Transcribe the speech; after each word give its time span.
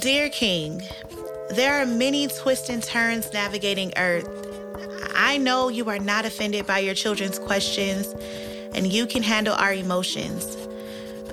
Dear 0.00 0.28
King, 0.28 0.82
there 1.50 1.80
are 1.80 1.86
many 1.86 2.28
twists 2.28 2.68
and 2.68 2.82
turns 2.82 3.32
navigating 3.32 3.92
Earth. 3.96 4.28
I 5.14 5.38
know 5.38 5.68
you 5.68 5.88
are 5.88 5.98
not 5.98 6.24
offended 6.24 6.66
by 6.66 6.78
your 6.78 6.94
children's 6.94 7.38
questions 7.38 8.14
and 8.74 8.86
you 8.86 9.06
can 9.06 9.22
handle 9.22 9.54
our 9.54 9.72
emotions. 9.72 10.56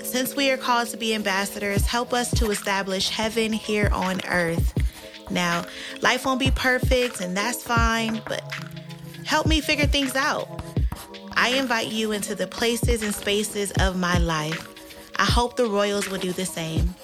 Since 0.02 0.36
we 0.36 0.50
are 0.50 0.58
called 0.58 0.88
to 0.90 0.98
be 0.98 1.14
ambassadors, 1.14 1.86
help 1.86 2.14
us 2.14 2.32
to 2.40 2.50
establish 2.50 3.10
heaven 3.10 3.54
here 3.54 3.90
on 3.92 4.22
earth. 4.28 4.74
Now, 5.30 5.66
life 6.02 6.26
won't 6.26 6.40
be 6.40 6.52
perfect 6.52 7.22
and 7.22 7.36
that's 7.36 7.62
fine, 7.62 8.22
but 8.28 8.42
help 9.26 9.46
me 9.46 9.62
figure 9.62 9.88
things 9.88 10.16
out. 10.16 10.64
I 11.34 11.50
invite 11.50 11.92
you 11.92 12.14
into 12.14 12.34
the 12.34 12.48
places 12.48 13.04
and 13.04 13.14
spaces 13.14 13.72
of 13.74 13.98
my 13.98 14.18
life. 14.18 14.68
I 15.18 15.26
hope 15.26 15.56
the 15.58 15.66
Royals 15.66 16.10
will 16.10 16.20
do 16.20 16.32
the 16.32 16.46
same. 16.46 16.96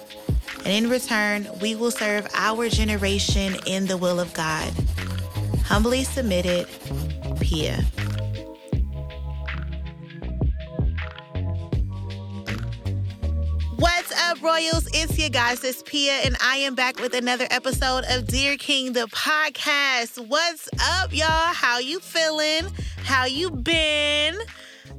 And 0.63 0.85
in 0.85 0.89
return, 0.91 1.47
we 1.59 1.75
will 1.75 1.89
serve 1.89 2.27
our 2.35 2.69
generation 2.69 3.55
in 3.65 3.88
the 3.88 3.97
will 3.97 4.19
of 4.19 4.31
God. 4.33 4.71
Humbly 5.65 6.03
submitted, 6.03 6.67
Pia. 7.39 7.83
What's 13.77 14.11
up, 14.21 14.43
Royals? 14.43 14.88
It's 14.93 15.17
your 15.17 15.29
guys, 15.29 15.63
it's 15.63 15.81
Pia, 15.81 16.13
and 16.25 16.38
I 16.43 16.57
am 16.57 16.75
back 16.75 16.99
with 16.99 17.16
another 17.16 17.47
episode 17.49 18.03
of 18.09 18.27
Dear 18.27 18.55
King, 18.57 18.93
the 18.93 19.07
podcast. 19.07 20.27
What's 20.27 20.69
up, 20.80 21.11
y'all? 21.11 21.53
How 21.53 21.80
you 21.80 21.99
feeling? 21.99 22.67
How 23.03 23.25
you 23.25 23.49
been? 23.49 24.38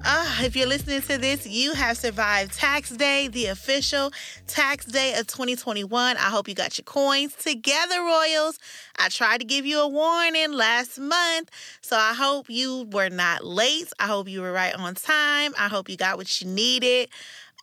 Uh, 0.05 0.39
if 0.41 0.57
you're 0.57 0.67
listening 0.67 1.01
to 1.01 1.17
this, 1.17 1.47
you 1.47 1.75
have 1.75 1.97
survived 1.97 2.53
tax 2.53 2.91
day, 2.91 3.29
the 3.29 3.47
official 3.47 4.11
tax 4.49 4.85
day 4.85 5.15
of 5.15 5.29
2021. 5.29 6.17
I 6.17 6.21
hope 6.21 6.49
you 6.49 6.55
got 6.55 6.77
your 6.77 6.85
coins 6.85 7.37
together, 7.37 8.01
Royals. 8.01 8.59
I 8.99 9.09
tried 9.11 9.39
to 9.39 9.47
give 9.47 9.65
you 9.65 9.79
a 9.81 9.87
warning 9.87 10.53
last 10.53 10.99
month, 10.99 11.51
so 11.83 11.97
I 11.97 12.15
hope 12.15 12.47
you 12.49 12.89
were 12.91 13.11
not 13.11 13.45
late. 13.45 13.93
I 14.01 14.07
hope 14.07 14.29
you 14.29 14.41
were 14.41 14.51
right 14.53 14.75
on 14.75 14.95
time. 14.97 15.55
I 15.57 15.69
hope 15.69 15.89
you 15.89 15.97
got 15.97 16.17
what 16.17 16.41
you 16.41 16.49
needed. 16.49 17.09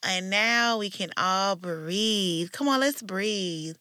And 0.03 0.29
now 0.29 0.77
we 0.77 0.89
can 0.89 1.09
all 1.17 1.57
breathe. 1.57 2.51
Come 2.53 2.69
on, 2.69 2.79
let's 2.79 3.01
breathe. 3.01 3.75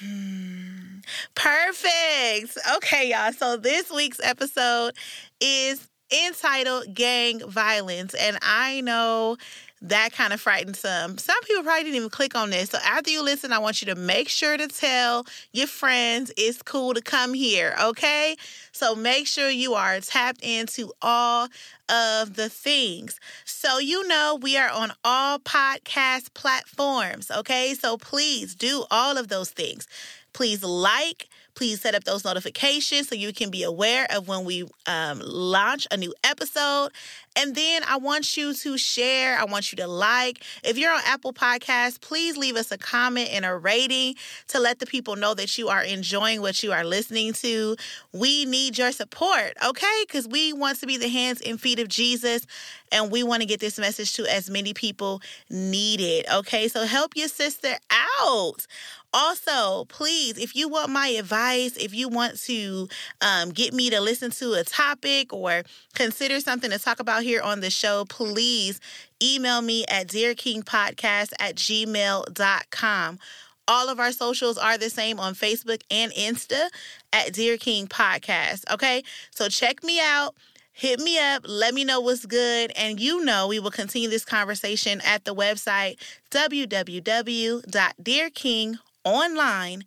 Hmm. 0.00 0.98
Perfect. 1.34 2.58
Okay, 2.76 3.10
y'all. 3.10 3.32
So 3.32 3.56
this 3.56 3.90
week's 3.90 4.20
episode 4.22 4.92
is 5.40 5.88
entitled 6.26 6.94
Gang 6.94 7.40
Violence. 7.48 8.14
And 8.14 8.38
I 8.42 8.80
know 8.82 9.36
that 9.82 10.12
kind 10.12 10.32
of 10.32 10.40
frightened 10.40 10.76
some. 10.76 11.18
Some 11.18 11.38
people 11.42 11.62
probably 11.62 11.84
didn't 11.84 11.96
even 11.96 12.08
click 12.08 12.34
on 12.34 12.50
this. 12.50 12.70
So 12.70 12.78
after 12.82 13.10
you 13.10 13.22
listen, 13.22 13.52
I 13.52 13.58
want 13.58 13.82
you 13.82 13.94
to 13.94 13.94
make 13.94 14.30
sure 14.30 14.56
to 14.56 14.66
tell 14.66 15.26
your 15.52 15.66
friends 15.66 16.32
it's 16.38 16.62
cool 16.62 16.94
to 16.94 17.02
come 17.02 17.34
here, 17.34 17.74
okay? 17.80 18.36
So 18.72 18.94
make 18.94 19.26
sure 19.26 19.50
you 19.50 19.74
are 19.74 20.00
tapped 20.00 20.42
into 20.42 20.90
all 21.02 21.48
of 21.90 22.34
the 22.34 22.48
things. 22.48 23.20
So 23.44 23.78
you 23.78 24.08
know 24.08 24.38
we 24.40 24.56
are 24.56 24.70
on 24.70 24.92
all 25.04 25.38
podcast 25.38 26.32
platforms, 26.32 27.30
okay? 27.30 27.74
So 27.74 27.98
please 27.98 28.54
do 28.54 28.84
all 28.90 29.18
of 29.18 29.28
those 29.28 29.50
things. 29.50 29.86
Please 30.32 30.64
like, 30.64 31.28
Please 31.54 31.80
set 31.80 31.94
up 31.94 32.04
those 32.04 32.24
notifications 32.24 33.08
so 33.08 33.14
you 33.14 33.32
can 33.32 33.50
be 33.50 33.62
aware 33.62 34.06
of 34.10 34.28
when 34.28 34.44
we 34.44 34.64
um, 34.86 35.20
launch 35.24 35.86
a 35.90 35.96
new 35.96 36.14
episode. 36.24 36.90
And 37.36 37.54
then 37.54 37.82
I 37.88 37.96
want 37.96 38.36
you 38.36 38.54
to 38.54 38.78
share. 38.78 39.38
I 39.38 39.44
want 39.44 39.72
you 39.72 39.76
to 39.76 39.88
like. 39.88 40.42
If 40.62 40.78
you're 40.78 40.92
on 40.92 41.00
Apple 41.04 41.32
Podcasts, 41.32 42.00
please 42.00 42.36
leave 42.36 42.56
us 42.56 42.70
a 42.70 42.78
comment 42.78 43.30
and 43.32 43.44
a 43.44 43.56
rating 43.56 44.14
to 44.48 44.60
let 44.60 44.78
the 44.78 44.86
people 44.86 45.16
know 45.16 45.34
that 45.34 45.58
you 45.58 45.68
are 45.68 45.82
enjoying 45.82 46.40
what 46.40 46.62
you 46.62 46.72
are 46.72 46.84
listening 46.84 47.32
to. 47.34 47.76
We 48.12 48.44
need 48.44 48.78
your 48.78 48.92
support, 48.92 49.54
okay? 49.64 50.04
Because 50.06 50.28
we 50.28 50.52
want 50.52 50.78
to 50.80 50.86
be 50.86 50.96
the 50.96 51.08
hands 51.08 51.40
and 51.40 51.60
feet 51.60 51.80
of 51.80 51.88
Jesus 51.88 52.46
and 52.92 53.10
we 53.10 53.24
want 53.24 53.42
to 53.42 53.46
get 53.46 53.60
this 53.60 53.78
message 53.78 54.12
to 54.14 54.32
as 54.32 54.48
many 54.48 54.72
people 54.72 55.20
needed, 55.50 56.26
okay? 56.32 56.68
So 56.68 56.86
help 56.86 57.16
your 57.16 57.28
sister 57.28 57.74
out. 57.90 58.66
Also, 59.14 59.84
please, 59.84 60.36
if 60.38 60.56
you 60.56 60.68
want 60.68 60.90
my 60.90 61.06
advice, 61.06 61.76
if 61.76 61.94
you 61.94 62.08
want 62.08 62.36
to 62.40 62.88
um, 63.20 63.50
get 63.50 63.72
me 63.72 63.88
to 63.88 64.00
listen 64.00 64.32
to 64.32 64.54
a 64.54 64.64
topic 64.64 65.32
or 65.32 65.62
consider 65.94 66.40
something 66.40 66.72
to 66.72 66.80
talk 66.80 66.98
about 66.98 67.22
here 67.22 67.40
on 67.40 67.60
the 67.60 67.70
show, 67.70 68.04
please 68.06 68.80
email 69.22 69.62
me 69.62 69.86
at 69.86 70.08
dearkingpodcast 70.08 71.32
at 71.38 71.54
gmail.com. 71.54 73.18
All 73.68 73.88
of 73.88 74.00
our 74.00 74.10
socials 74.10 74.58
are 74.58 74.76
the 74.76 74.90
same 74.90 75.20
on 75.20 75.34
Facebook 75.34 75.82
and 75.92 76.10
Insta 76.12 76.68
at 77.12 77.32
Dear 77.32 77.56
King 77.56 77.86
Podcast. 77.86 78.64
Okay, 78.72 79.04
so 79.30 79.48
check 79.48 79.84
me 79.84 80.00
out 80.00 80.34
hit 80.76 80.98
me 80.98 81.20
up, 81.20 81.44
let 81.46 81.72
me 81.72 81.84
know 81.84 82.00
what's 82.00 82.26
good, 82.26 82.72
and 82.74 82.98
you 82.98 83.24
know 83.24 83.46
we 83.46 83.60
will 83.60 83.70
continue 83.70 84.08
this 84.08 84.24
conversation 84.24 85.00
at 85.04 85.24
the 85.24 85.32
website 85.32 85.98
www.dearking.com 86.32 87.62
online.com. 89.04 89.82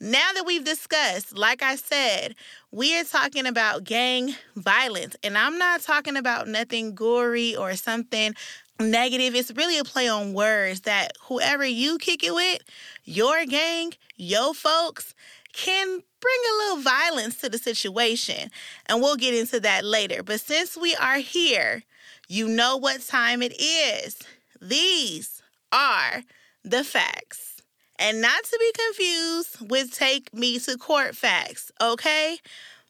Now 0.00 0.30
that 0.34 0.46
we've 0.46 0.64
discussed, 0.64 1.36
like 1.36 1.60
I 1.62 1.74
said, 1.74 2.36
we 2.70 2.96
are 2.98 3.04
talking 3.04 3.46
about 3.46 3.82
gang 3.82 4.36
violence, 4.54 5.16
and 5.24 5.36
I'm 5.36 5.58
not 5.58 5.80
talking 5.80 6.16
about 6.16 6.46
nothing 6.46 6.94
gory 6.94 7.56
or 7.56 7.74
something 7.74 8.34
negative. 8.78 9.34
It's 9.34 9.50
really 9.50 9.76
a 9.76 9.84
play 9.84 10.08
on 10.08 10.34
words 10.34 10.82
that 10.82 11.12
whoever 11.22 11.66
you 11.66 11.98
kick 11.98 12.22
it 12.22 12.32
with, 12.32 12.62
your 13.04 13.44
gang, 13.44 13.92
your 14.16 14.54
folks, 14.54 15.14
can 15.52 15.86
bring 16.20 16.40
a 16.48 16.56
little 16.58 16.82
violence 16.82 17.36
to 17.38 17.48
the 17.48 17.58
situation. 17.58 18.50
And 18.86 19.00
we'll 19.00 19.16
get 19.16 19.34
into 19.34 19.58
that 19.60 19.84
later. 19.84 20.22
But 20.22 20.40
since 20.40 20.76
we 20.76 20.94
are 20.94 21.18
here, 21.18 21.82
you 22.28 22.46
know 22.48 22.76
what 22.76 23.00
time 23.00 23.42
it 23.42 23.60
is. 23.60 24.18
These 24.60 25.42
are 25.72 26.22
the 26.70 26.84
facts. 26.84 27.62
And 27.98 28.20
not 28.20 28.44
to 28.44 28.58
be 28.60 28.72
confused 28.86 29.70
with 29.70 29.92
take 29.92 30.32
me 30.32 30.58
to 30.60 30.76
court 30.76 31.16
facts, 31.16 31.72
okay? 31.80 32.38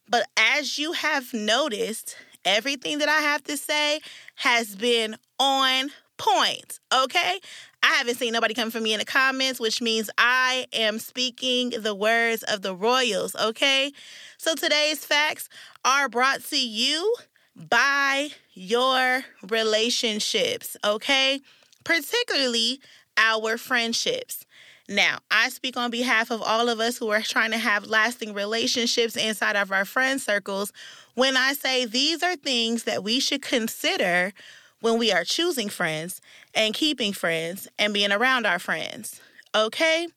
But 0.09 0.27
as 0.37 0.79
you 0.79 0.93
have 0.93 1.33
noticed, 1.33 2.17
everything 2.45 2.99
that 2.99 3.09
I 3.09 3.21
have 3.21 3.43
to 3.45 3.57
say 3.57 4.01
has 4.37 4.77
been 4.77 5.17
on 5.39 5.91
point, 6.19 6.81
okay? 6.93 7.41
I 7.83 7.95
haven't 7.95 8.17
seen 8.17 8.33
nobody 8.33 8.53
come 8.53 8.71
for 8.71 8.81
me 8.81 8.93
in 8.93 8.99
the 8.99 9.05
comments, 9.05 9.61
which 9.61 9.81
means 9.81 10.11
I 10.19 10.67
am 10.73 10.99
speaking 10.99 11.71
the 11.71 11.95
words 11.95 12.43
of 12.43 12.63
the 12.63 12.75
Royals, 12.75 13.35
okay? 13.37 13.93
So 14.37 14.55
today's 14.55 15.05
facts 15.05 15.49
are 15.85 16.09
brought 16.09 16.45
to 16.47 16.59
you 16.59 17.15
by 17.55 18.31
your 18.53 19.23
relationships, 19.49 20.77
okay? 20.85 21.41
Particularly 21.85 22.81
our 23.19 23.59
friendships. 23.59 24.47
Now, 24.89 25.19
I 25.31 25.51
speak 25.51 25.77
on 25.77 25.91
behalf 25.91 26.31
of 26.31 26.41
all 26.41 26.71
of 26.71 26.81
us 26.81 26.97
who 26.97 27.11
are 27.11 27.21
trying 27.21 27.51
to 27.51 27.59
have 27.59 27.87
lasting 27.87 28.33
relationships 28.33 29.17
inside 29.17 29.57
of 29.57 29.71
our 29.71 29.85
friend 29.85 30.19
circles 30.19 30.73
when 31.15 31.37
I 31.37 31.53
say 31.53 31.85
these 31.85 32.23
are 32.23 32.37
things 32.37 32.85
that 32.85 33.05
we 33.05 33.21
should 33.21 33.43
consider 33.43 34.33
when 34.81 34.99
we 34.99 35.13
are 35.13 35.25
choosing 35.25 35.69
friends 35.69 36.23
and 36.55 36.73
keeping 36.73 37.13
friends 37.13 37.69
and 37.79 37.93
being 37.93 38.13
around 38.13 38.47
our 38.47 38.59
friends. 38.59 39.21
Okay? 39.55 40.09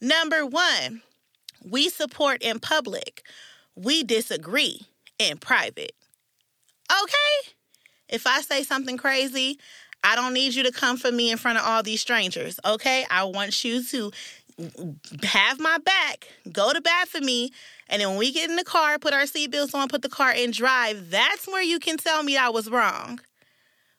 Number 0.00 0.44
one, 0.44 1.02
we 1.64 1.88
support 1.88 2.42
in 2.42 2.58
public, 2.58 3.22
we 3.74 4.02
disagree 4.02 4.82
in 5.18 5.38
private. 5.38 5.92
Okay? 7.02 7.52
If 8.08 8.26
I 8.26 8.40
say 8.40 8.62
something 8.62 8.96
crazy, 8.96 9.58
I 10.08 10.14
don't 10.14 10.32
need 10.32 10.54
you 10.54 10.62
to 10.62 10.72
come 10.72 10.96
for 10.96 11.12
me 11.12 11.30
in 11.30 11.36
front 11.36 11.58
of 11.58 11.66
all 11.66 11.82
these 11.82 12.00
strangers, 12.00 12.58
okay? 12.64 13.04
I 13.10 13.24
want 13.24 13.62
you 13.62 13.82
to 13.84 14.10
have 15.22 15.60
my 15.60 15.76
back, 15.76 16.28
go 16.50 16.72
to 16.72 16.80
bat 16.80 17.08
for 17.08 17.20
me, 17.20 17.52
and 17.90 18.00
then 18.00 18.08
when 18.08 18.18
we 18.18 18.32
get 18.32 18.48
in 18.48 18.56
the 18.56 18.64
car, 18.64 18.98
put 18.98 19.12
our 19.12 19.24
seatbelts 19.24 19.74
on, 19.74 19.86
put 19.88 20.00
the 20.00 20.08
car 20.08 20.32
in 20.32 20.50
drive, 20.50 21.10
that's 21.10 21.46
where 21.46 21.62
you 21.62 21.78
can 21.78 21.98
tell 21.98 22.22
me 22.22 22.38
I 22.38 22.48
was 22.48 22.70
wrong. 22.70 23.20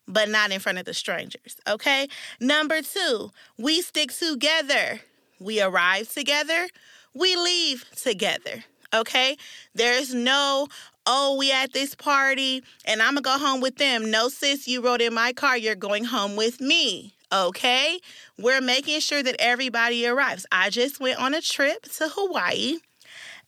But 0.08 0.30
not 0.30 0.52
in 0.52 0.60
front 0.60 0.80
of 0.80 0.86
the 0.86 0.96
strangers, 0.96 1.58
okay? 1.68 2.08
Number 2.40 2.82
two, 2.82 3.30
we 3.60 3.84
stick 3.84 4.12
together. 4.12 5.02
We 5.40 5.62
arrive 5.62 6.12
together, 6.12 6.70
we 7.14 7.36
leave 7.36 7.86
together 7.96 8.64
okay? 8.94 9.38
There's 9.74 10.14
no, 10.14 10.68
oh, 11.06 11.36
we 11.38 11.51
at 11.51 11.74
this 11.74 11.96
party 11.96 12.63
and 12.86 13.01
I'm 13.01 13.16
gonna 13.16 13.22
go 13.22 13.38
home 13.38 13.62
with 13.62 13.75
them. 13.75 14.12
No, 14.12 14.30
sis, 14.30 14.68
you 14.68 14.81
rode 14.81 15.01
in 15.01 15.13
my 15.13 15.34
car, 15.34 15.57
you're 15.57 15.75
going 15.75 16.06
home 16.06 16.36
with 16.36 16.62
me. 16.62 17.13
Okay, 17.31 18.00
we're 18.40 18.62
making 18.62 19.01
sure 19.01 19.22
that 19.22 19.36
everybody 19.40 20.07
arrives. 20.07 20.46
I 20.51 20.69
just 20.69 21.00
went 21.00 21.19
on 21.19 21.34
a 21.34 21.42
trip 21.42 21.84
to 21.84 22.10
Hawaii 22.10 22.78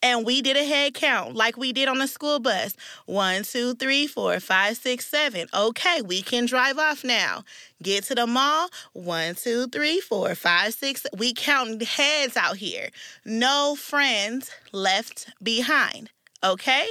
and 0.04 0.26
we 0.26 0.42
did 0.42 0.58
a 0.58 0.64
head 0.66 0.94
count 0.94 1.36
like 1.36 1.58
we 1.58 1.74
did 1.74 1.88
on 1.88 2.00
the 2.00 2.08
school 2.08 2.40
bus. 2.40 2.76
One, 3.06 3.44
two, 3.44 3.76
three, 3.76 4.08
four, 4.08 4.40
five, 4.40 4.78
six, 4.78 5.08
seven. 5.08 5.48
Okay, 5.54 6.02
we 6.02 6.22
can 6.22 6.46
drive 6.46 6.78
off 6.78 7.04
now. 7.04 7.44
Get 7.82 8.06
to 8.06 8.16
the 8.16 8.28
mall. 8.28 8.70
One, 8.94 9.36
two, 9.36 9.68
three, 9.68 10.00
four, 10.00 10.34
five, 10.36 10.74
six. 10.74 11.06
We 11.16 11.34
counting 11.34 11.80
heads 11.80 12.36
out 12.36 12.58
here. 12.58 12.90
No 13.26 13.76
friends 13.76 14.52
left 14.72 15.30
behind. 15.42 16.10
Okay? 16.44 16.88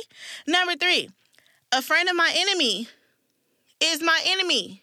Number 0.47 0.77
three, 0.77 1.11
a 1.73 1.83
friend 1.83 2.09
of 2.09 2.17
my 2.17 2.33
enemy 2.35 2.89
is 3.81 4.03
my 4.03 4.21
enemy. 4.27 4.83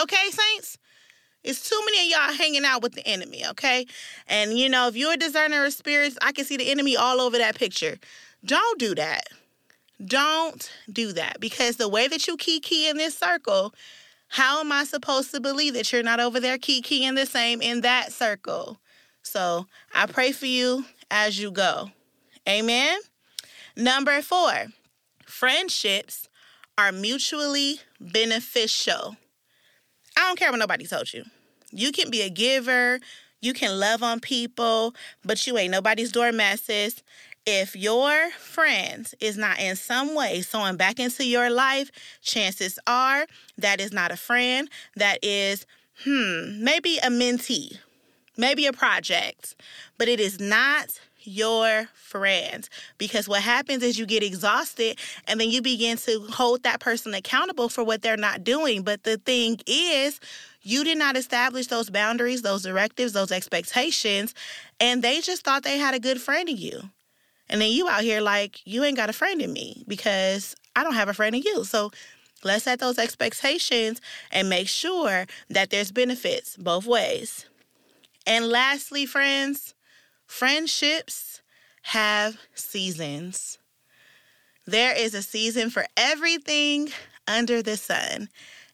Okay, 0.00 0.30
Saints? 0.30 0.78
It's 1.44 1.68
too 1.68 1.80
many 1.86 2.12
of 2.12 2.18
y'all 2.18 2.36
hanging 2.36 2.64
out 2.64 2.82
with 2.82 2.92
the 2.92 3.06
enemy, 3.06 3.44
okay? 3.50 3.86
And 4.26 4.58
you 4.58 4.68
know, 4.68 4.88
if 4.88 4.96
you're 4.96 5.14
a 5.14 5.16
discerner 5.16 5.64
of 5.64 5.72
spirits, 5.72 6.18
I 6.20 6.32
can 6.32 6.44
see 6.44 6.56
the 6.56 6.70
enemy 6.70 6.96
all 6.96 7.20
over 7.20 7.38
that 7.38 7.56
picture. 7.56 7.98
Don't 8.44 8.78
do 8.78 8.94
that. 8.96 9.28
Don't 10.04 10.70
do 10.92 11.12
that 11.12 11.40
because 11.40 11.76
the 11.76 11.88
way 11.88 12.06
that 12.06 12.26
you 12.26 12.36
key 12.36 12.60
key 12.60 12.88
in 12.88 12.96
this 12.96 13.16
circle, 13.16 13.74
how 14.28 14.60
am 14.60 14.70
I 14.70 14.84
supposed 14.84 15.32
to 15.32 15.40
believe 15.40 15.74
that 15.74 15.92
you're 15.92 16.02
not 16.02 16.20
over 16.20 16.38
there 16.38 16.58
key 16.58 16.82
keying 16.82 17.14
the 17.14 17.26
same 17.26 17.62
in 17.62 17.80
that 17.80 18.12
circle? 18.12 18.78
So 19.22 19.66
I 19.94 20.06
pray 20.06 20.32
for 20.32 20.46
you 20.46 20.84
as 21.10 21.40
you 21.40 21.50
go. 21.50 21.90
Amen. 22.48 22.98
Number 23.78 24.20
four, 24.22 24.66
friendships 25.24 26.28
are 26.76 26.90
mutually 26.90 27.80
beneficial. 28.00 29.16
I 30.16 30.22
don't 30.22 30.36
care 30.36 30.50
what 30.50 30.58
nobody 30.58 30.84
told 30.84 31.12
you. 31.12 31.22
You 31.70 31.92
can 31.92 32.10
be 32.10 32.22
a 32.22 32.28
giver, 32.28 32.98
you 33.40 33.52
can 33.52 33.78
love 33.78 34.02
on 34.02 34.18
people, 34.18 34.96
but 35.24 35.46
you 35.46 35.56
ain't 35.56 35.70
nobody's 35.70 36.10
door 36.10 36.32
messes. 36.32 37.04
If 37.46 37.76
your 37.76 38.32
friend 38.32 39.08
is 39.20 39.38
not 39.38 39.60
in 39.60 39.76
some 39.76 40.16
way 40.16 40.40
sowing 40.40 40.76
back 40.76 40.98
into 40.98 41.24
your 41.24 41.48
life, 41.48 41.92
chances 42.20 42.80
are 42.84 43.26
that 43.58 43.80
is 43.80 43.92
not 43.92 44.10
a 44.10 44.16
friend. 44.16 44.68
That 44.96 45.20
is, 45.22 45.66
hmm, 46.02 46.64
maybe 46.64 46.98
a 46.98 47.10
mentee, 47.10 47.78
maybe 48.36 48.66
a 48.66 48.72
project, 48.72 49.54
but 49.98 50.08
it 50.08 50.18
is 50.18 50.40
not 50.40 50.98
your 51.28 51.88
friends 51.94 52.70
because 52.96 53.28
what 53.28 53.42
happens 53.42 53.82
is 53.82 53.98
you 53.98 54.06
get 54.06 54.22
exhausted 54.22 54.98
and 55.26 55.40
then 55.40 55.50
you 55.50 55.62
begin 55.62 55.96
to 55.98 56.26
hold 56.30 56.62
that 56.62 56.80
person 56.80 57.14
accountable 57.14 57.68
for 57.68 57.84
what 57.84 58.02
they're 58.02 58.16
not 58.16 58.44
doing. 58.44 58.82
But 58.82 59.04
the 59.04 59.18
thing 59.18 59.58
is, 59.66 60.20
you 60.62 60.84
did 60.84 60.98
not 60.98 61.16
establish 61.16 61.68
those 61.68 61.90
boundaries, 61.90 62.42
those 62.42 62.62
directives, 62.62 63.12
those 63.12 63.32
expectations, 63.32 64.34
and 64.80 65.02
they 65.02 65.20
just 65.20 65.44
thought 65.44 65.62
they 65.62 65.78
had 65.78 65.94
a 65.94 66.00
good 66.00 66.20
friend 66.20 66.48
in 66.48 66.56
you. 66.56 66.90
And 67.48 67.60
then 67.60 67.70
you 67.70 67.88
out 67.88 68.02
here 68.02 68.20
like, 68.20 68.60
you 68.66 68.84
ain't 68.84 68.96
got 68.96 69.10
a 69.10 69.14
friend 69.14 69.40
in 69.40 69.52
me 69.52 69.84
because 69.88 70.54
I 70.76 70.84
don't 70.84 70.94
have 70.94 71.08
a 71.08 71.14
friend 71.14 71.34
in 71.34 71.42
you. 71.42 71.64
So 71.64 71.90
let's 72.44 72.64
set 72.64 72.80
those 72.80 72.98
expectations 72.98 74.00
and 74.30 74.48
make 74.48 74.68
sure 74.68 75.26
that 75.48 75.70
there's 75.70 75.90
benefits 75.90 76.56
both 76.56 76.86
ways. 76.86 77.46
And 78.26 78.48
lastly, 78.48 79.06
friends, 79.06 79.74
Friendships 80.28 81.40
have 81.82 82.36
seasons. 82.54 83.58
There 84.66 84.94
is 84.94 85.14
a 85.14 85.22
season 85.22 85.70
for 85.70 85.86
everything 85.96 86.90
under 87.26 87.62
the 87.62 87.78
sun, 87.78 88.28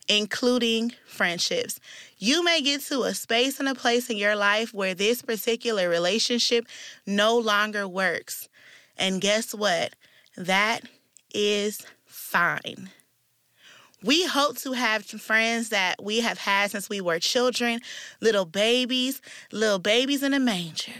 including 0.08 0.92
friendships. 1.06 1.78
You 2.18 2.44
may 2.44 2.60
get 2.60 2.82
to 2.82 3.04
a 3.04 3.14
space 3.14 3.60
and 3.60 3.68
a 3.68 3.74
place 3.74 4.10
in 4.10 4.16
your 4.18 4.34
life 4.34 4.74
where 4.74 4.94
this 4.94 5.22
particular 5.22 5.88
relationship 5.88 6.66
no 7.06 7.38
longer 7.38 7.88
works. 7.88 8.48
And 8.98 9.20
guess 9.20 9.54
what? 9.54 9.94
That 10.36 10.82
is 11.32 11.80
fine. 12.04 12.90
We 14.02 14.26
hope 14.26 14.58
to 14.58 14.72
have 14.72 15.06
friends 15.06 15.68
that 15.68 16.02
we 16.02 16.20
have 16.20 16.38
had 16.38 16.72
since 16.72 16.90
we 16.90 17.00
were 17.00 17.20
children, 17.20 17.80
little 18.20 18.44
babies, 18.44 19.22
little 19.52 19.78
babies 19.78 20.22
in 20.24 20.34
a 20.34 20.40
manger 20.40 20.92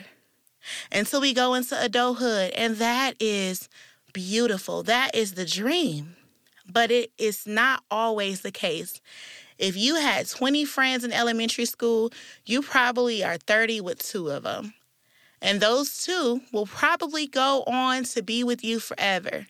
until 0.91 1.21
we 1.21 1.33
go 1.33 1.55
into 1.55 1.81
adulthood. 1.81 2.53
And 2.53 2.77
that 2.77 3.15
is 3.21 3.69
beautiful. 4.13 4.83
That 4.83 5.15
is 5.15 5.35
the 5.35 5.45
dream. 5.45 6.17
But 6.71 6.91
it 6.91 7.13
is 7.19 7.47
not 7.47 7.83
always 7.91 8.41
the 8.41 8.51
case. 8.51 9.01
If 9.59 9.77
you 9.77 9.97
had 9.97 10.29
20 10.29 10.65
friends 10.65 11.05
in 11.05 11.13
elementary 11.13 11.67
school, 11.67 12.13
you 12.45 12.63
probably 12.63 13.23
are 13.23 13.37
30 13.37 13.81
with 13.83 14.03
two 14.03 14.29
of 14.31 14.43
them. 14.43 14.75
And 15.41 15.61
those 15.61 16.03
two 16.03 16.41
will 16.53 16.67
probably 16.67 17.27
go 17.27 17.65
on 17.67 18.05
to 18.05 18.23
be 18.23 18.43
with 18.43 18.65
you 18.65 18.81
forever. 18.81 19.47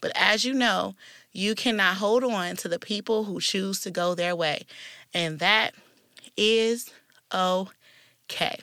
But 0.00 0.12
as 0.14 0.44
you 0.44 0.54
know, 0.54 0.94
you 1.32 1.54
cannot 1.54 1.96
hold 1.96 2.24
on 2.24 2.56
to 2.56 2.68
the 2.68 2.78
people 2.78 3.24
who 3.24 3.40
choose 3.40 3.80
to 3.80 3.90
go 3.90 4.14
their 4.14 4.34
way. 4.34 4.62
And 5.12 5.38
that 5.38 5.74
is 6.36 6.90
okay. 7.32 8.58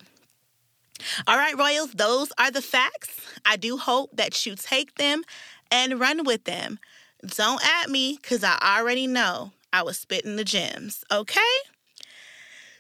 All 1.28 1.38
right, 1.38 1.58
Royals, 1.58 1.92
those 1.92 2.32
are 2.38 2.52
the 2.52 2.62
facts. 2.62 3.20
I 3.46 3.58
do 3.58 3.78
hope 3.78 4.12
that 4.14 4.46
you 4.46 4.56
take 4.56 4.96
them 4.96 5.24
and 5.72 6.00
run 6.00 6.24
with 6.24 6.44
them. 6.46 6.80
Don't 7.26 7.62
at 7.82 7.90
me 7.90 8.20
because 8.22 8.44
I 8.44 8.58
already 8.78 9.08
know 9.08 9.52
I 9.72 9.84
was 9.84 9.98
spitting 9.98 10.36
the 10.36 10.44
gems, 10.44 11.04
okay? 11.12 11.40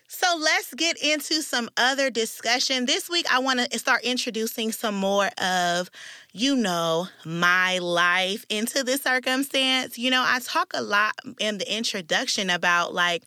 So 0.07 0.37
let's 0.39 0.73
get 0.75 1.01
into 1.01 1.41
some 1.41 1.69
other 1.75 2.11
discussion. 2.11 2.85
This 2.85 3.09
week, 3.09 3.25
I 3.33 3.39
want 3.39 3.59
to 3.59 3.79
start 3.79 4.03
introducing 4.03 4.71
some 4.71 4.93
more 4.93 5.29
of, 5.39 5.89
you 6.33 6.55
know, 6.55 7.07
my 7.25 7.79
life 7.79 8.45
into 8.47 8.83
this 8.83 9.01
circumstance. 9.01 9.97
You 9.97 10.11
know, 10.11 10.23
I 10.23 10.39
talk 10.39 10.71
a 10.75 10.83
lot 10.83 11.13
in 11.39 11.57
the 11.57 11.75
introduction 11.75 12.51
about 12.51 12.93
like, 12.93 13.23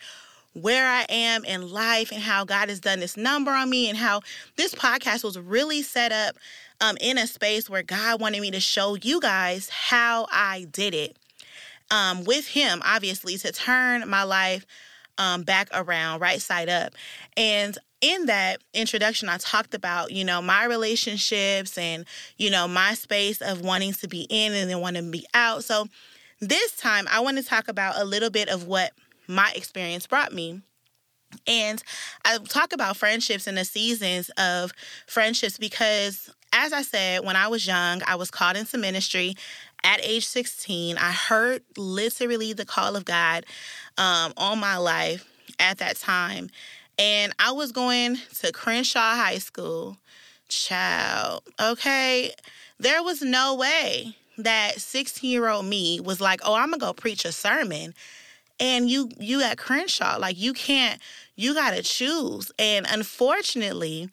where 0.61 0.87
I 0.87 1.05
am 1.09 1.45
in 1.45 1.71
life 1.71 2.11
and 2.13 2.23
how 2.23 2.45
God 2.45 2.69
has 2.69 2.81
done 2.81 3.01
this 3.01 3.17
number 3.17 3.51
on 3.51 3.69
me 3.69 3.89
and 3.89 3.99
how 3.99 4.23
this 4.57 4.75
podcast 4.75 5.23
was 5.23 5.39
really 5.39 5.83
set 5.83 6.13
up 6.13 6.37
um, 6.81 6.97
in 7.01 7.19
a 7.19 7.27
space 7.27 7.69
where 7.69 7.83
God 7.83 8.21
wanted 8.21 8.41
me 8.41 8.51
to 8.51 8.61
show 8.61 8.97
you 8.97 9.21
guys 9.21 9.69
how 9.69 10.27
I 10.31 10.67
did 10.71 10.95
it. 10.95 11.17
Um, 11.91 12.25
with 12.25 12.49
Him, 12.49 12.83
obviously, 12.85 13.37
to 13.39 13.53
turn 13.53 14.09
my 14.09 14.25
life 14.25 14.67
um, 15.19 15.43
back 15.43 15.69
around, 15.73 16.21
right 16.21 16.41
side 16.41 16.69
up. 16.69 16.95
And 17.37 17.79
in 18.01 18.27
that 18.27 18.61
introduction, 18.75 19.29
I 19.29 19.39
talked 19.39 19.75
about, 19.75 20.11
you 20.11 20.25
know, 20.25 20.43
my 20.43 20.65
relationships 20.65 21.79
and, 21.79 22.05
you 22.37 22.51
know, 22.51 22.67
my 22.67 22.95
space 22.95 23.41
of 23.41 23.61
wanting 23.61 23.93
to 23.95 24.09
be 24.09 24.27
in 24.29 24.53
and 24.53 24.69
then 24.69 24.81
wanting 24.81 25.05
to 25.05 25.11
be 25.11 25.27
out. 25.33 25.65
So 25.65 25.87
this 26.41 26.77
time, 26.77 27.07
I 27.11 27.21
want 27.21 27.39
to 27.39 27.43
talk 27.43 27.69
about 27.69 27.99
a 27.99 28.05
little 28.05 28.31
bit 28.31 28.49
of 28.49 28.67
what 28.67 28.93
my 29.29 29.53
experience 29.55 30.07
brought 30.07 30.33
me. 30.33 30.63
And 31.47 31.83
I 32.25 32.39
talk 32.39 32.73
about 32.73 32.97
friendships 32.97 33.47
and 33.47 33.59
the 33.59 33.65
seasons 33.65 34.31
of 34.39 34.73
friendships 35.07 35.59
because, 35.59 36.31
as 36.53 36.73
I 36.73 36.83
said, 36.83 37.25
when 37.25 37.37
I 37.37 37.49
was 37.49 37.67
young, 37.67 38.03
I 38.07 38.15
was 38.15 38.31
called 38.31 38.57
into 38.57 38.79
ministry 38.79 39.35
at 39.85 40.05
age 40.05 40.27
16. 40.27 40.99
I 40.99 41.13
heard 41.13 41.63
literally 41.77 42.53
the 42.53 42.65
call 42.65 42.97
of 42.97 43.05
God 43.05 43.45
um, 43.99 44.33
on 44.37 44.59
my 44.59 44.77
life 44.77 45.29
at 45.59 45.79
that 45.79 45.97
time. 45.97 46.49
And 46.99 47.35
I 47.39 47.53
was 47.53 47.73
going 47.73 48.19
to 48.37 48.53
Crenshaw 48.53 49.17
High 49.17 49.39
School. 49.39 49.99
Child, 50.49 51.43
okay? 51.61 52.31
There 52.79 53.03
was 53.03 53.21
no 53.21 53.57
way 53.57 54.17
that 54.39 54.81
16 54.81 55.29
year 55.29 55.49
old 55.49 55.67
me 55.67 55.99
was 55.99 56.21
like, 56.21 56.41
oh, 56.45 56.55
I'm 56.55 56.71
gonna 56.71 56.79
go 56.79 56.93
preach 56.93 57.25
a 57.25 57.33
sermon 57.33 57.95
and 58.59 58.91
you 58.91 59.11
you 59.19 59.43
at 59.43 59.59
Crenshaw 59.59 60.19
like 60.19 60.39
you 60.39 60.53
can't 60.53 61.01
you 61.35 61.55
got 61.55 61.73
to 61.75 61.83
choose 61.83 62.51
and 62.59 62.87
unfortunately 62.91 64.11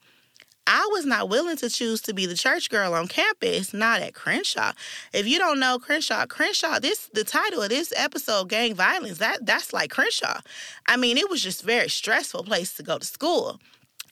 I 0.65 0.87
was 0.91 1.05
not 1.05 1.27
willing 1.27 1.57
to 1.57 1.69
choose 1.69 2.01
to 2.03 2.13
be 2.13 2.25
the 2.25 2.35
church 2.35 2.69
girl 2.69 2.93
on 2.93 3.07
campus, 3.07 3.73
not 3.73 4.01
at 4.01 4.13
Crenshaw. 4.13 4.71
If 5.11 5.27
you 5.27 5.37
don't 5.37 5.59
know 5.59 5.77
Crenshaw, 5.77 6.25
Crenshaw, 6.25 6.79
this 6.79 7.09
the 7.13 7.25
title 7.25 7.61
of 7.61 7.69
this 7.69 7.91
episode, 7.95 8.49
Gang 8.49 8.73
Violence, 8.73 9.17
that 9.17 9.45
that's 9.45 9.73
like 9.73 9.91
Crenshaw. 9.91 10.39
I 10.87 10.95
mean, 10.95 11.17
it 11.17 11.29
was 11.29 11.43
just 11.43 11.63
very 11.63 11.89
stressful 11.89 12.43
place 12.45 12.73
to 12.75 12.83
go 12.83 12.97
to 12.97 13.05
school. 13.05 13.59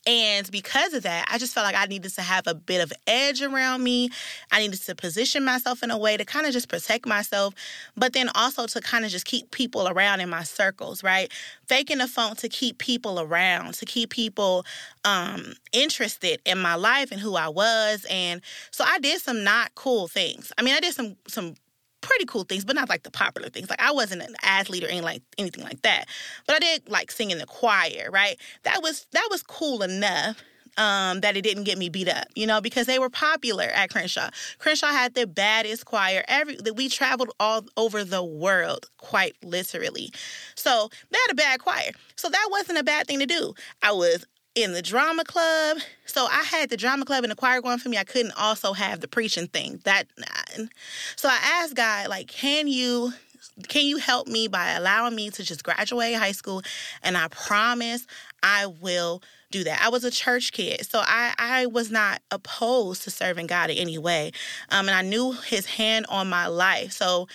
And 0.07 0.49
because 0.49 0.93
of 0.93 1.03
that, 1.03 1.27
I 1.31 1.37
just 1.37 1.53
felt 1.53 1.65
like 1.65 1.75
I 1.75 1.85
needed 1.85 2.13
to 2.15 2.21
have 2.21 2.47
a 2.47 2.55
bit 2.55 2.81
of 2.81 2.91
edge 3.05 3.41
around 3.41 3.83
me. 3.83 4.09
I 4.51 4.59
needed 4.59 4.81
to 4.81 4.95
position 4.95 5.45
myself 5.45 5.83
in 5.83 5.91
a 5.91 5.97
way 5.97 6.17
to 6.17 6.25
kind 6.25 6.47
of 6.47 6.53
just 6.53 6.69
protect 6.69 7.05
myself, 7.05 7.53
but 7.95 8.13
then 8.13 8.29
also 8.33 8.65
to 8.65 8.81
kind 8.81 9.05
of 9.05 9.11
just 9.11 9.25
keep 9.25 9.51
people 9.51 9.87
around 9.87 10.19
in 10.19 10.29
my 10.29 10.41
circles, 10.41 11.03
right? 11.03 11.31
Faking 11.67 11.99
the 11.99 12.07
phone 12.07 12.35
to 12.37 12.49
keep 12.49 12.79
people 12.79 13.19
around, 13.19 13.75
to 13.75 13.85
keep 13.85 14.09
people 14.09 14.65
um, 15.05 15.53
interested 15.71 16.41
in 16.45 16.57
my 16.57 16.73
life 16.75 17.11
and 17.11 17.21
who 17.21 17.35
I 17.35 17.49
was. 17.49 18.05
And 18.09 18.41
so 18.71 18.83
I 18.83 18.97
did 18.99 19.21
some 19.21 19.43
not 19.43 19.75
cool 19.75 20.07
things. 20.07 20.51
I 20.57 20.63
mean, 20.63 20.73
I 20.73 20.79
did 20.79 20.95
some 20.95 21.15
some 21.27 21.55
pretty 22.01 22.25
cool 22.25 22.43
things, 22.43 22.65
but 22.65 22.75
not 22.75 22.89
like 22.89 23.03
the 23.03 23.11
popular 23.11 23.49
things. 23.49 23.69
Like 23.69 23.81
I 23.81 23.91
wasn't 23.91 24.21
an 24.21 24.35
athlete 24.43 24.83
or 24.83 24.87
anything 24.87 25.03
like 25.03 25.23
anything 25.37 25.63
like 25.63 25.81
that. 25.83 26.05
But 26.47 26.57
I 26.57 26.59
did 26.59 26.89
like 26.89 27.11
sing 27.11 27.31
in 27.31 27.37
the 27.37 27.45
choir, 27.45 28.09
right? 28.11 28.37
That 28.63 28.81
was 28.81 29.07
that 29.11 29.27
was 29.31 29.43
cool 29.43 29.83
enough 29.83 30.43
um, 30.77 31.21
that 31.21 31.37
it 31.37 31.41
didn't 31.41 31.63
get 31.63 31.77
me 31.77 31.89
beat 31.89 32.07
up, 32.07 32.25
you 32.35 32.47
know, 32.47 32.61
because 32.61 32.87
they 32.87 32.99
were 32.99 33.09
popular 33.09 33.65
at 33.65 33.89
Crenshaw. 33.89 34.29
Crenshaw 34.59 34.87
had 34.87 35.13
the 35.13 35.27
baddest 35.27 35.85
choir. 35.85 36.23
Every 36.27 36.55
that 36.57 36.75
we 36.75 36.89
traveled 36.89 37.31
all 37.39 37.65
over 37.77 38.03
the 38.03 38.23
world, 38.23 38.87
quite 38.97 39.35
literally. 39.43 40.11
So 40.55 40.89
they 41.09 41.17
had 41.27 41.31
a 41.31 41.35
bad 41.35 41.59
choir. 41.59 41.91
So 42.15 42.29
that 42.29 42.47
wasn't 42.51 42.79
a 42.79 42.83
bad 42.83 43.07
thing 43.07 43.19
to 43.19 43.25
do. 43.25 43.53
I 43.81 43.91
was 43.91 44.25
in 44.55 44.73
the 44.73 44.81
drama 44.81 45.23
club. 45.23 45.77
So 46.05 46.25
I 46.25 46.43
had 46.43 46.69
the 46.69 46.77
drama 46.77 47.05
club 47.05 47.23
and 47.23 47.31
the 47.31 47.35
choir 47.35 47.61
going 47.61 47.77
for 47.77 47.89
me. 47.89 47.97
I 47.97 48.03
couldn't 48.03 48.33
also 48.37 48.73
have 48.73 48.99
the 48.99 49.07
preaching 49.07 49.47
thing. 49.47 49.79
That 49.85 50.05
so 51.15 51.29
I 51.29 51.39
asked 51.41 51.75
God, 51.75 52.09
like, 52.09 52.27
can 52.27 52.67
you 52.67 53.13
can 53.67 53.85
you 53.85 53.97
help 53.97 54.27
me 54.27 54.47
by 54.47 54.71
allowing 54.71 55.15
me 55.15 55.29
to 55.31 55.43
just 55.43 55.63
graduate 55.63 56.15
high 56.15 56.31
school? 56.31 56.61
And 57.03 57.17
I 57.17 57.27
promise 57.29 58.05
I 58.43 58.65
will 58.65 59.21
do 59.51 59.63
that. 59.65 59.81
I 59.83 59.89
was 59.89 60.03
a 60.03 60.11
church 60.11 60.53
kid, 60.53 60.85
so 60.89 60.99
I, 60.99 61.33
I 61.37 61.65
was 61.65 61.91
not 61.91 62.21
opposed 62.31 63.03
to 63.03 63.11
serving 63.11 63.47
God 63.47 63.69
in 63.69 63.77
any 63.77 63.97
way. 63.97 64.31
Um, 64.69 64.87
and 64.87 64.97
I 64.97 65.01
knew 65.01 65.33
his 65.33 65.65
hand 65.65 66.05
on 66.07 66.29
my 66.29 66.47
life. 66.47 66.93
So 66.93 67.27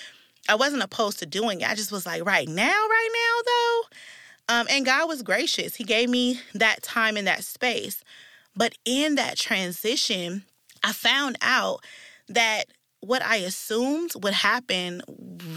I 0.49 0.55
wasn't 0.55 0.83
opposed 0.83 1.19
to 1.19 1.27
doing 1.27 1.61
it. 1.61 1.71
I 1.71 1.75
just 1.75 1.93
was 1.93 2.07
like, 2.07 2.25
right 2.25 2.49
now, 2.49 2.65
right 2.65 3.09
now, 3.13 3.43
though. 3.45 3.97
Um, 4.49 4.67
and 4.71 4.87
God 4.87 5.09
was 5.09 5.23
gracious. 5.23 5.77
He 5.77 5.85
gave 5.85 6.09
me 6.09 6.41
that 6.55 6.83
time 6.83 7.17
and 7.17 7.27
that 7.27 7.45
space. 7.45 8.03
But 8.55 8.75
in 8.85 9.17
that 9.17 9.37
transition, 9.37 10.45
I 10.83 10.93
found 10.93 11.37
out 11.43 11.81
that 12.29 12.65
what 13.01 13.23
I 13.23 13.37
assumed 13.37 14.13
would 14.23 14.33
happen 14.35 15.03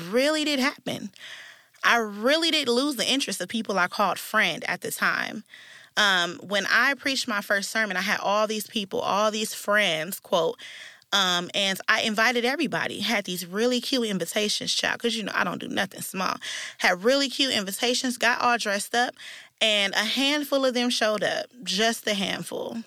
really 0.10 0.44
did 0.44 0.60
happen. 0.60 1.12
I 1.84 1.98
really 1.98 2.52
did 2.52 2.68
lose 2.68 2.96
the 2.96 3.10
interest 3.10 3.40
of 3.42 3.48
people 3.48 3.80
I 3.80 3.88
called 3.88 4.20
friend 4.20 4.64
at 4.68 4.82
the 4.82 4.92
time. 4.92 5.44
Um, 5.96 6.40
when 6.44 6.66
I 6.70 6.94
preached 6.94 7.28
my 7.28 7.42
first 7.42 7.72
sermon, 7.72 7.98
I 7.98 8.02
had 8.02 8.20
all 8.20 8.48
these 8.48 8.68
people, 8.68 9.00
all 9.00 9.32
these 9.32 9.54
friends, 9.54 10.20
quote, 10.20 10.58
um, 11.12 11.50
and 11.54 11.80
I 11.88 12.02
invited 12.02 12.46
everybody. 12.46 13.00
Had 13.00 13.26
these 13.26 13.46
really 13.46 13.82
cute 13.82 14.08
invitations, 14.08 14.74
child, 14.74 15.00
because 15.00 15.18
you 15.18 15.24
know 15.24 15.32
I 15.34 15.44
don't 15.44 15.60
do 15.60 15.68
nothing 15.68 16.02
small. 16.02 16.38
Had 16.78 17.04
really 17.04 17.30
cute 17.30 17.54
invitations, 17.54 18.18
got 18.18 18.42
all 18.42 18.58
dressed 18.58 18.94
up, 18.94 19.16
and 19.62 19.94
a 19.94 20.06
handful 20.06 20.66
of 20.66 20.74
them 20.74 20.90
showed 20.90 21.24
up, 21.24 21.48
just 21.64 22.08
a 22.08 22.14
handful. 22.14 22.78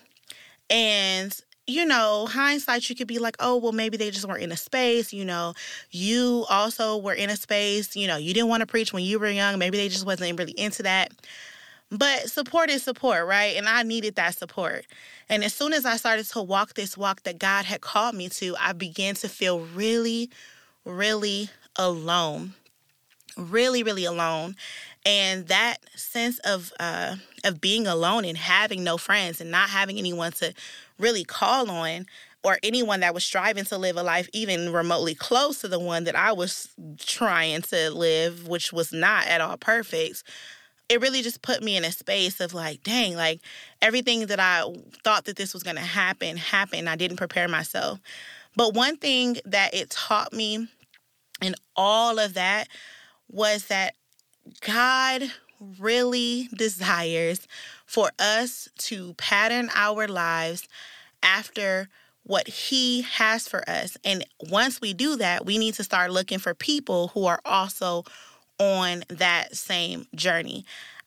And 0.69 1.37
you 1.65 1.85
know, 1.85 2.27
hindsight, 2.29 2.89
you 2.89 2.95
could 2.95 3.07
be 3.07 3.19
like, 3.19 3.37
oh, 3.39 3.55
well, 3.55 3.71
maybe 3.71 3.95
they 3.95 4.11
just 4.11 4.27
weren't 4.27 4.43
in 4.43 4.51
a 4.51 4.57
space. 4.57 5.13
You 5.13 5.23
know, 5.23 5.53
you 5.91 6.45
also 6.49 6.97
were 6.97 7.13
in 7.13 7.29
a 7.29 7.37
space, 7.37 7.95
you 7.95 8.05
know, 8.05 8.17
you 8.17 8.33
didn't 8.33 8.49
want 8.49 8.61
to 8.61 8.67
preach 8.67 8.91
when 8.91 9.03
you 9.03 9.17
were 9.17 9.29
young. 9.29 9.57
Maybe 9.59 9.77
they 9.77 9.87
just 9.87 10.05
wasn't 10.05 10.37
really 10.37 10.51
into 10.57 10.83
that. 10.83 11.11
But 11.89 12.29
support 12.29 12.69
is 12.69 12.83
support, 12.83 13.27
right? 13.27 13.55
And 13.55 13.67
I 13.67 13.83
needed 13.83 14.15
that 14.15 14.35
support. 14.35 14.85
And 15.29 15.43
as 15.43 15.53
soon 15.53 15.73
as 15.73 15.85
I 15.85 15.97
started 15.97 16.25
to 16.27 16.41
walk 16.41 16.73
this 16.73 16.97
walk 16.97 17.23
that 17.23 17.37
God 17.37 17.65
had 17.65 17.81
called 17.81 18.15
me 18.15 18.29
to, 18.29 18.55
I 18.59 18.73
began 18.73 19.15
to 19.15 19.29
feel 19.29 19.59
really, 19.59 20.29
really 20.85 21.49
alone. 21.75 22.53
Really, 23.37 23.83
really 23.83 24.05
alone. 24.05 24.55
And 25.05 25.47
that 25.47 25.77
sense 25.95 26.39
of 26.39 26.71
uh, 26.79 27.17
of 27.43 27.59
being 27.59 27.87
alone 27.87 28.25
and 28.25 28.37
having 28.37 28.83
no 28.83 28.97
friends 28.97 29.41
and 29.41 29.51
not 29.51 29.69
having 29.69 29.97
anyone 29.97 30.31
to 30.33 30.53
really 30.97 31.23
call 31.23 31.69
on 31.69 32.05
or 32.43 32.59
anyone 32.61 32.99
that 32.99 33.13
was 33.13 33.23
striving 33.23 33.63
to 33.65 33.77
live 33.77 33.95
a 33.95 34.03
life 34.03 34.29
even 34.33 34.71
remotely 34.71 35.15
close 35.15 35.61
to 35.61 35.67
the 35.67 35.79
one 35.79 36.03
that 36.03 36.15
I 36.15 36.33
was 36.33 36.69
trying 36.99 37.61
to 37.63 37.89
live, 37.91 38.47
which 38.47 38.73
was 38.73 38.91
not 38.91 39.27
at 39.27 39.41
all 39.41 39.57
perfect, 39.57 40.23
it 40.89 41.01
really 41.01 41.21
just 41.21 41.41
put 41.41 41.63
me 41.63 41.77
in 41.77 41.85
a 41.85 41.91
space 41.91 42.39
of 42.39 42.53
like, 42.53 42.83
dang, 42.83 43.15
like 43.15 43.41
everything 43.81 44.27
that 44.27 44.39
I 44.39 44.63
thought 45.03 45.25
that 45.25 45.35
this 45.35 45.53
was 45.53 45.63
going 45.63 45.77
to 45.77 45.81
happen 45.81 46.37
happened. 46.37 46.89
I 46.89 46.95
didn't 46.95 47.17
prepare 47.17 47.47
myself. 47.47 47.99
But 48.55 48.73
one 48.73 48.97
thing 48.97 49.37
that 49.45 49.73
it 49.73 49.89
taught 49.89 50.33
me 50.33 50.67
and 51.41 51.55
all 51.75 52.19
of 52.19 52.35
that 52.35 52.67
was 53.27 53.67
that 53.67 53.95
God 54.61 55.23
really 55.79 56.49
desires 56.55 57.47
for 57.85 58.11
us 58.19 58.69
to 58.77 59.13
pattern 59.15 59.69
our 59.73 60.07
lives 60.07 60.67
after 61.21 61.89
what 62.23 62.47
he 62.47 63.01
has 63.01 63.47
for 63.47 63.67
us. 63.69 63.97
And 64.03 64.25
once 64.49 64.79
we 64.79 64.93
do 64.93 65.15
that, 65.17 65.45
we 65.45 65.57
need 65.57 65.73
to 65.75 65.83
start 65.83 66.11
looking 66.11 66.39
for 66.39 66.53
people 66.53 67.09
who 67.09 67.25
are 67.25 67.41
also 67.45 68.03
on 68.59 69.03
that 69.09 69.55
same 69.55 70.07
journey. 70.15 70.65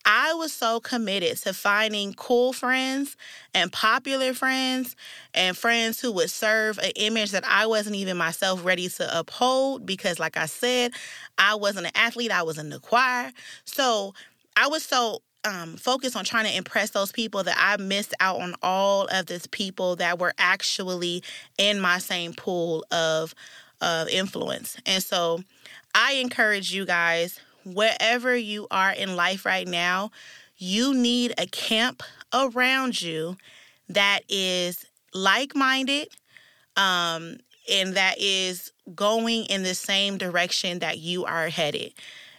I 0.08 0.34
was 0.34 0.52
so 0.52 0.78
committed 0.78 1.36
to 1.38 1.52
finding 1.52 2.14
cool 2.14 2.52
friends 2.52 3.16
and 3.52 3.72
popular 3.72 4.32
friends 4.34 4.94
and 5.34 5.56
friends 5.56 6.00
who 6.00 6.12
would 6.12 6.30
serve 6.30 6.78
an 6.78 6.92
image 6.94 7.32
that 7.32 7.44
I 7.44 7.66
wasn't 7.66 7.96
even 7.96 8.16
myself 8.16 8.64
ready 8.64 8.88
to 8.88 9.18
uphold 9.18 9.84
because, 9.84 10.20
like 10.20 10.36
I 10.36 10.46
said, 10.46 10.92
I 11.38 11.56
wasn't 11.56 11.86
an 11.86 11.92
athlete, 11.96 12.30
I 12.30 12.44
was 12.44 12.56
in 12.56 12.70
the 12.70 12.78
choir. 12.78 13.32
So 13.64 14.14
I 14.56 14.68
was 14.68 14.84
so 14.84 15.22
um, 15.44 15.76
focused 15.76 16.14
on 16.14 16.24
trying 16.24 16.46
to 16.46 16.56
impress 16.56 16.90
those 16.90 17.10
people 17.10 17.42
that 17.42 17.56
I 17.58 17.80
missed 17.82 18.14
out 18.20 18.40
on 18.40 18.54
all 18.62 19.08
of 19.10 19.26
these 19.26 19.48
people 19.48 19.96
that 19.96 20.20
were 20.20 20.34
actually 20.38 21.24
in 21.58 21.80
my 21.80 21.98
same 21.98 22.32
pool 22.32 22.84
of 22.92 23.34
of 23.80 24.08
influence. 24.08 24.76
And 24.86 25.02
so 25.02 25.40
I 25.98 26.12
encourage 26.16 26.74
you 26.74 26.84
guys 26.84 27.40
wherever 27.64 28.36
you 28.36 28.66
are 28.70 28.92
in 28.92 29.16
life 29.16 29.46
right 29.46 29.66
now, 29.66 30.10
you 30.58 30.92
need 30.92 31.32
a 31.38 31.46
camp 31.46 32.02
around 32.34 33.00
you 33.00 33.38
that 33.88 34.20
is 34.28 34.84
like 35.14 35.56
minded 35.56 36.08
um, 36.76 37.38
and 37.72 37.94
that 37.94 38.16
is 38.20 38.72
going 38.94 39.46
in 39.46 39.62
the 39.62 39.74
same 39.74 40.18
direction 40.18 40.80
that 40.80 40.98
you 40.98 41.24
are 41.24 41.48
headed. 41.48 41.94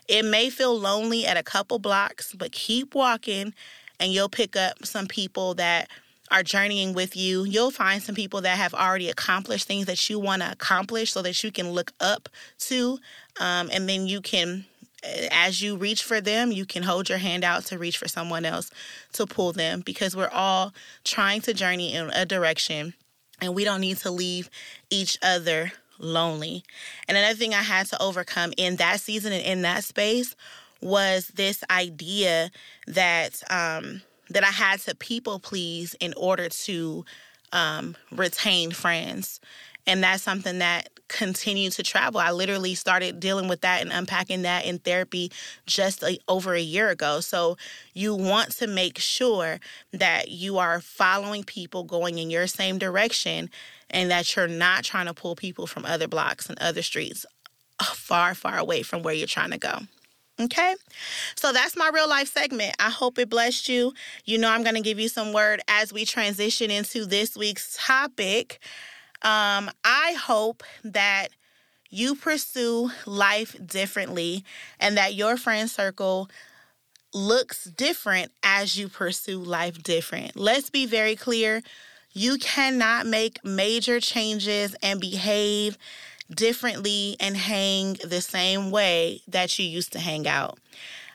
It 0.08 0.24
may 0.24 0.52
feel 0.52 0.80
lonely 0.80 1.26
at 1.26 1.36
a 1.36 1.44
couple 1.44 1.80
blocks, 1.80 2.34
but 2.34 2.52
keep 2.52 2.94
walking 2.94 3.56
and 4.00 4.14
you'll 4.14 4.30
pick 4.30 4.56
up 4.56 4.86
some 4.86 5.08
people 5.08 5.56
that 5.56 5.90
are 6.31 6.43
journeying 6.43 6.93
with 6.93 7.15
you. 7.15 7.43
You'll 7.43 7.72
find 7.72 8.01
some 8.01 8.15
people 8.15 8.41
that 8.41 8.57
have 8.57 8.74
already 8.74 9.10
accomplished 9.10 9.67
things 9.67 9.86
that 9.86 10.10
you 10.10 10.19
want 10.19 10.41
to 10.41 10.51
accomplish 10.51 11.12
so 11.12 11.22
that 11.22 11.43
you 11.43 11.51
can 11.51 11.72
look 11.72 11.91
up 12.00 12.29
to. 12.60 13.00
Um, 13.39 13.69
and 13.72 13.88
then 13.88 14.07
you 14.07 14.22
can 14.22 14.65
as 15.31 15.62
you 15.62 15.77
reach 15.77 16.03
for 16.03 16.19
them, 16.22 16.51
you 16.51 16.65
can 16.65 16.84
hold 16.84 17.10
your 17.10 17.19
hand 17.19 17.43
out 17.43 17.65
to 17.65 17.77
reach 17.77 17.98
for 17.98 18.07
someone 18.07 18.46
else 18.46 18.72
to 19.13 19.25
pull 19.25 19.53
them 19.53 19.81
because 19.86 20.15
we're 20.15 20.29
all 20.29 20.74
trying 21.03 21.41
to 21.41 21.53
journey 21.53 21.93
in 21.93 22.10
a 22.12 22.25
direction 22.25 22.93
and 23.41 23.53
we 23.53 23.63
don't 23.63 23.81
need 23.81 23.98
to 23.98 24.12
leave 24.12 24.50
each 24.89 25.17
other 25.22 25.72
lonely. 26.00 26.63
And 27.07 27.17
another 27.17 27.38
thing 27.38 27.53
I 27.53 27.62
had 27.62 27.88
to 27.88 28.01
overcome 28.01 28.53
in 28.57 28.77
that 28.77 29.00
season 29.00 29.34
and 29.34 29.43
in 29.43 29.62
that 29.62 29.84
space 29.84 30.36
was 30.81 31.27
this 31.29 31.63
idea 31.69 32.51
that 32.88 33.41
um, 33.50 34.01
that 34.29 34.43
I 34.43 34.51
had 34.51 34.79
to 34.81 34.96
people 34.96 35.39
please 35.39 35.96
in 36.00 36.13
order 36.15 36.50
to 36.50 37.05
um, 37.51 37.96
retain 38.12 38.72
friends. 38.72 39.39
And 39.86 40.03
that's 40.03 40.22
something 40.22 40.60
that 40.60 40.89
continued 41.07 41.72
to 41.74 41.84
travel. 41.84 42.19
I 42.19 42.31
literally 42.31 42.75
started 42.75 43.19
dealing 43.19 43.48
with 43.48 43.62
that 43.62 43.81
and 43.81 43.91
unpacking 43.91 44.41
that 44.41 44.65
in 44.65 44.79
therapy 44.79 45.31
just 45.65 46.03
a, 46.03 46.19
over 46.27 46.53
a 46.53 46.62
year 46.62 46.89
ago. 46.89 47.22
So 47.22 47.57
you 47.93 48.13
want 48.13 48.51
to 48.57 48.67
make 48.67 48.98
sure 48.98 49.60
that 49.93 50.29
you 50.29 50.57
are 50.57 50.81
following 50.81 51.43
people 51.43 51.84
going 51.84 52.17
in 52.17 52.29
your 52.29 52.48
same 52.48 52.77
direction 52.77 53.50
and 53.89 54.12
that 54.12 54.36
you're 54.36 54.48
not 54.50 54.84
trying 54.84 55.05
to 55.05 55.13
pull 55.13 55.36
people 55.36 55.67
from 55.67 55.86
other 55.86 56.10
blocks 56.10 56.50
and 56.50 56.60
other 56.60 56.81
streets 56.81 57.25
uh, 57.79 57.86
far, 57.86 58.36
far 58.36 58.57
away 58.57 58.81
from 58.81 59.03
where 59.03 59.13
you're 59.13 59.27
trying 59.27 59.51
to 59.51 59.57
go. 59.57 59.79
Okay, 60.39 60.75
so 61.36 61.51
that's 61.51 61.75
my 61.75 61.89
real 61.91 62.08
life 62.08 62.32
segment. 62.32 62.75
I 62.79 62.91
hope 62.91 63.17
it 63.17 63.29
blessed 63.29 63.70
you. 63.70 63.94
You 64.25 64.38
know, 64.38 64.50
I'm 64.50 64.62
going 64.62 64.75
to 64.75 64.82
give 64.82 65.00
you 65.00 65.10
some 65.10 65.34
word 65.34 65.62
as 65.67 65.91
we 65.91 66.06
transition 66.06 66.70
into 66.70 67.06
this 67.06 67.36
week's 67.36 67.75
topic. 67.79 68.60
Um, 69.24 69.72
I 69.84 70.15
hope 70.20 70.63
that 70.84 71.29
you 71.89 72.15
pursue 72.15 72.91
life 73.08 73.56
differently 73.65 74.44
and 74.79 74.98
that 74.98 75.15
your 75.15 75.38
friend 75.38 75.70
circle 75.70 76.29
looks 77.13 77.65
different 77.65 78.32
as 78.44 78.77
you 78.77 78.89
pursue 78.89 79.39
life 79.39 79.82
different. 79.82 80.36
Let's 80.36 80.70
be 80.70 80.86
very 80.86 81.15
clear. 81.15 81.63
You 82.13 82.38
cannot 82.38 83.06
make 83.06 83.44
major 83.44 84.00
changes 84.00 84.75
and 84.84 85.00
behave 85.00 85.77
differently 86.29 87.15
and 87.19 87.38
hang 87.38 87.93
the 88.03 88.22
same 88.22 88.72
way 88.72 89.22
that 89.27 89.57
you 89.57 89.65
used 89.65 89.93
to 89.93 90.00
hang 90.00 90.27
out. 90.27 90.57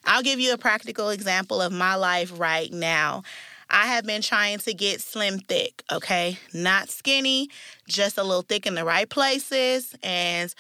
I'll 0.04 0.22
give 0.22 0.40
you 0.40 0.52
a 0.52 0.58
practical 0.58 1.10
example 1.10 1.60
of 1.60 1.72
my 1.72 1.94
life 1.94 2.32
right 2.38 2.72
now. 2.72 3.22
I 3.70 3.86
have 3.86 4.04
been 4.04 4.20
trying 4.20 4.58
to 4.58 4.74
get 4.74 5.00
slim 5.00 5.38
thick, 5.38 5.82
okay? 5.90 6.38
Not 6.52 6.90
skinny, 6.90 7.48
just 7.88 8.18
a 8.18 8.22
little 8.22 8.42
thick 8.42 8.66
in 8.66 8.74
the 8.74 8.84
right 8.84 9.08
places. 9.08 9.94
And 10.02 10.54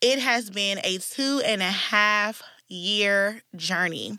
it 0.00 0.18
has 0.18 0.48
been 0.48 0.78
a 0.82 0.98
two 0.98 1.42
and 1.44 1.60
a 1.60 1.64
half 1.64 2.42
year 2.68 3.42
journey. 3.56 4.18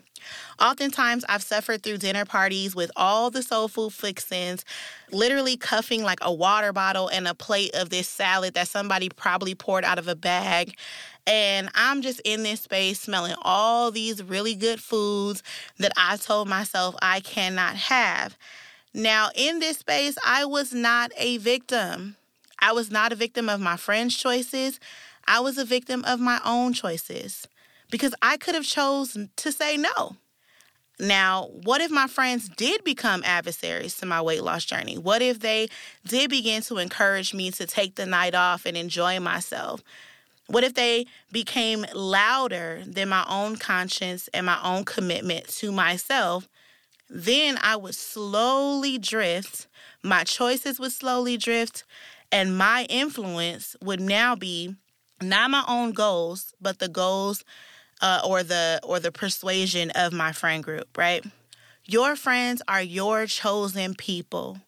Oftentimes, 0.60 1.24
I've 1.28 1.42
suffered 1.42 1.82
through 1.82 1.98
dinner 1.98 2.24
parties 2.24 2.74
with 2.74 2.90
all 2.96 3.30
the 3.30 3.42
soul 3.42 3.68
food 3.68 3.92
fixins, 3.92 4.64
literally 5.12 5.56
cuffing 5.56 6.02
like 6.02 6.18
a 6.22 6.32
water 6.32 6.72
bottle 6.72 7.08
and 7.08 7.28
a 7.28 7.34
plate 7.34 7.74
of 7.74 7.90
this 7.90 8.08
salad 8.08 8.54
that 8.54 8.68
somebody 8.68 9.08
probably 9.08 9.54
poured 9.54 9.84
out 9.84 9.98
of 9.98 10.08
a 10.08 10.14
bag. 10.14 10.76
And 11.26 11.68
I'm 11.74 12.02
just 12.02 12.20
in 12.24 12.42
this 12.44 12.62
space 12.62 13.00
smelling 13.00 13.34
all 13.42 13.90
these 13.90 14.22
really 14.22 14.54
good 14.54 14.80
foods 14.80 15.42
that 15.78 15.92
I 15.96 16.16
told 16.16 16.48
myself 16.48 16.94
I 17.02 17.20
cannot 17.20 17.76
have. 17.76 18.36
Now, 18.94 19.30
in 19.34 19.58
this 19.58 19.78
space, 19.78 20.16
I 20.24 20.46
was 20.46 20.72
not 20.72 21.10
a 21.18 21.36
victim. 21.38 22.16
I 22.58 22.72
was 22.72 22.90
not 22.90 23.12
a 23.12 23.16
victim 23.16 23.48
of 23.48 23.60
my 23.60 23.76
friends' 23.76 24.16
choices. 24.16 24.80
I 25.28 25.40
was 25.40 25.58
a 25.58 25.64
victim 25.64 26.04
of 26.06 26.20
my 26.20 26.40
own 26.44 26.72
choices 26.72 27.46
because 27.96 28.14
I 28.20 28.36
could 28.36 28.54
have 28.54 28.66
chosen 28.66 29.30
to 29.36 29.50
say 29.50 29.78
no. 29.78 30.16
Now, 31.00 31.48
what 31.62 31.80
if 31.80 31.90
my 31.90 32.06
friends 32.06 32.46
did 32.46 32.84
become 32.84 33.22
adversaries 33.24 33.96
to 33.96 34.06
my 34.06 34.20
weight 34.20 34.42
loss 34.42 34.66
journey? 34.66 34.98
What 34.98 35.22
if 35.22 35.40
they 35.40 35.68
did 36.06 36.28
begin 36.28 36.60
to 36.64 36.76
encourage 36.76 37.32
me 37.32 37.50
to 37.52 37.64
take 37.64 37.94
the 37.94 38.04
night 38.04 38.34
off 38.34 38.66
and 38.66 38.76
enjoy 38.76 39.18
myself? 39.18 39.82
What 40.46 40.62
if 40.62 40.74
they 40.74 41.06
became 41.32 41.86
louder 41.94 42.82
than 42.86 43.08
my 43.08 43.24
own 43.30 43.56
conscience 43.56 44.28
and 44.34 44.44
my 44.44 44.58
own 44.62 44.84
commitment 44.84 45.48
to 45.60 45.72
myself? 45.72 46.46
Then 47.08 47.58
I 47.62 47.76
would 47.76 47.94
slowly 47.94 48.98
drift, 48.98 49.68
my 50.02 50.22
choices 50.24 50.78
would 50.78 50.92
slowly 50.92 51.38
drift, 51.38 51.84
and 52.30 52.58
my 52.58 52.84
influence 52.90 53.74
would 53.80 54.00
now 54.00 54.36
be 54.36 54.76
not 55.22 55.50
my 55.50 55.64
own 55.66 55.92
goals, 55.92 56.52
but 56.60 56.78
the 56.78 56.88
goals 56.88 57.42
uh, 58.00 58.20
or 58.24 58.42
the 58.42 58.80
or 58.82 59.00
the 59.00 59.12
persuasion 59.12 59.90
of 59.90 60.12
my 60.12 60.32
friend 60.32 60.62
group, 60.62 60.96
right? 60.96 61.24
Your 61.84 62.16
friends 62.16 62.62
are 62.66 62.82
your 62.82 63.26
chosen 63.26 63.94
people. 63.94 64.58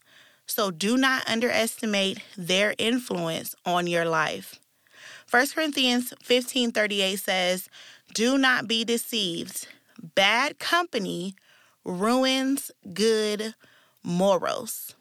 So 0.47 0.71
do 0.71 0.97
not 0.97 1.29
underestimate 1.29 2.21
their 2.37 2.75
influence 2.79 3.55
on 3.67 3.87
your 3.87 4.05
life. 4.05 4.59
1 5.31 5.49
Corinthians 5.55 6.15
15:38 6.23 7.21
says, 7.21 7.69
"Do 8.15 8.39
not 8.39 8.67
be 8.67 8.85
deceived. 8.85 9.67
Bad 10.01 10.59
company 10.59 11.35
ruins 11.85 12.71
good 12.95 13.55
morals." 14.03 14.95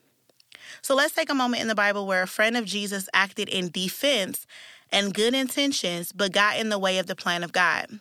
So 0.82 0.96
let's 0.96 1.14
take 1.14 1.30
a 1.30 1.36
moment 1.36 1.62
in 1.62 1.68
the 1.68 1.76
Bible 1.76 2.06
where 2.06 2.24
a 2.24 2.28
friend 2.28 2.58
of 2.58 2.66
Jesus 2.66 3.08
acted 3.14 3.48
in 3.48 3.70
defense 3.70 4.46
and 4.92 5.14
good 5.14 5.34
intentions 5.34 6.12
but 6.12 6.32
got 6.32 6.58
in 6.58 6.70
the 6.70 6.80
way 6.80 6.98
of 6.98 7.08
the 7.08 7.16
plan 7.16 7.44
of 7.44 7.52
God. 7.52 8.00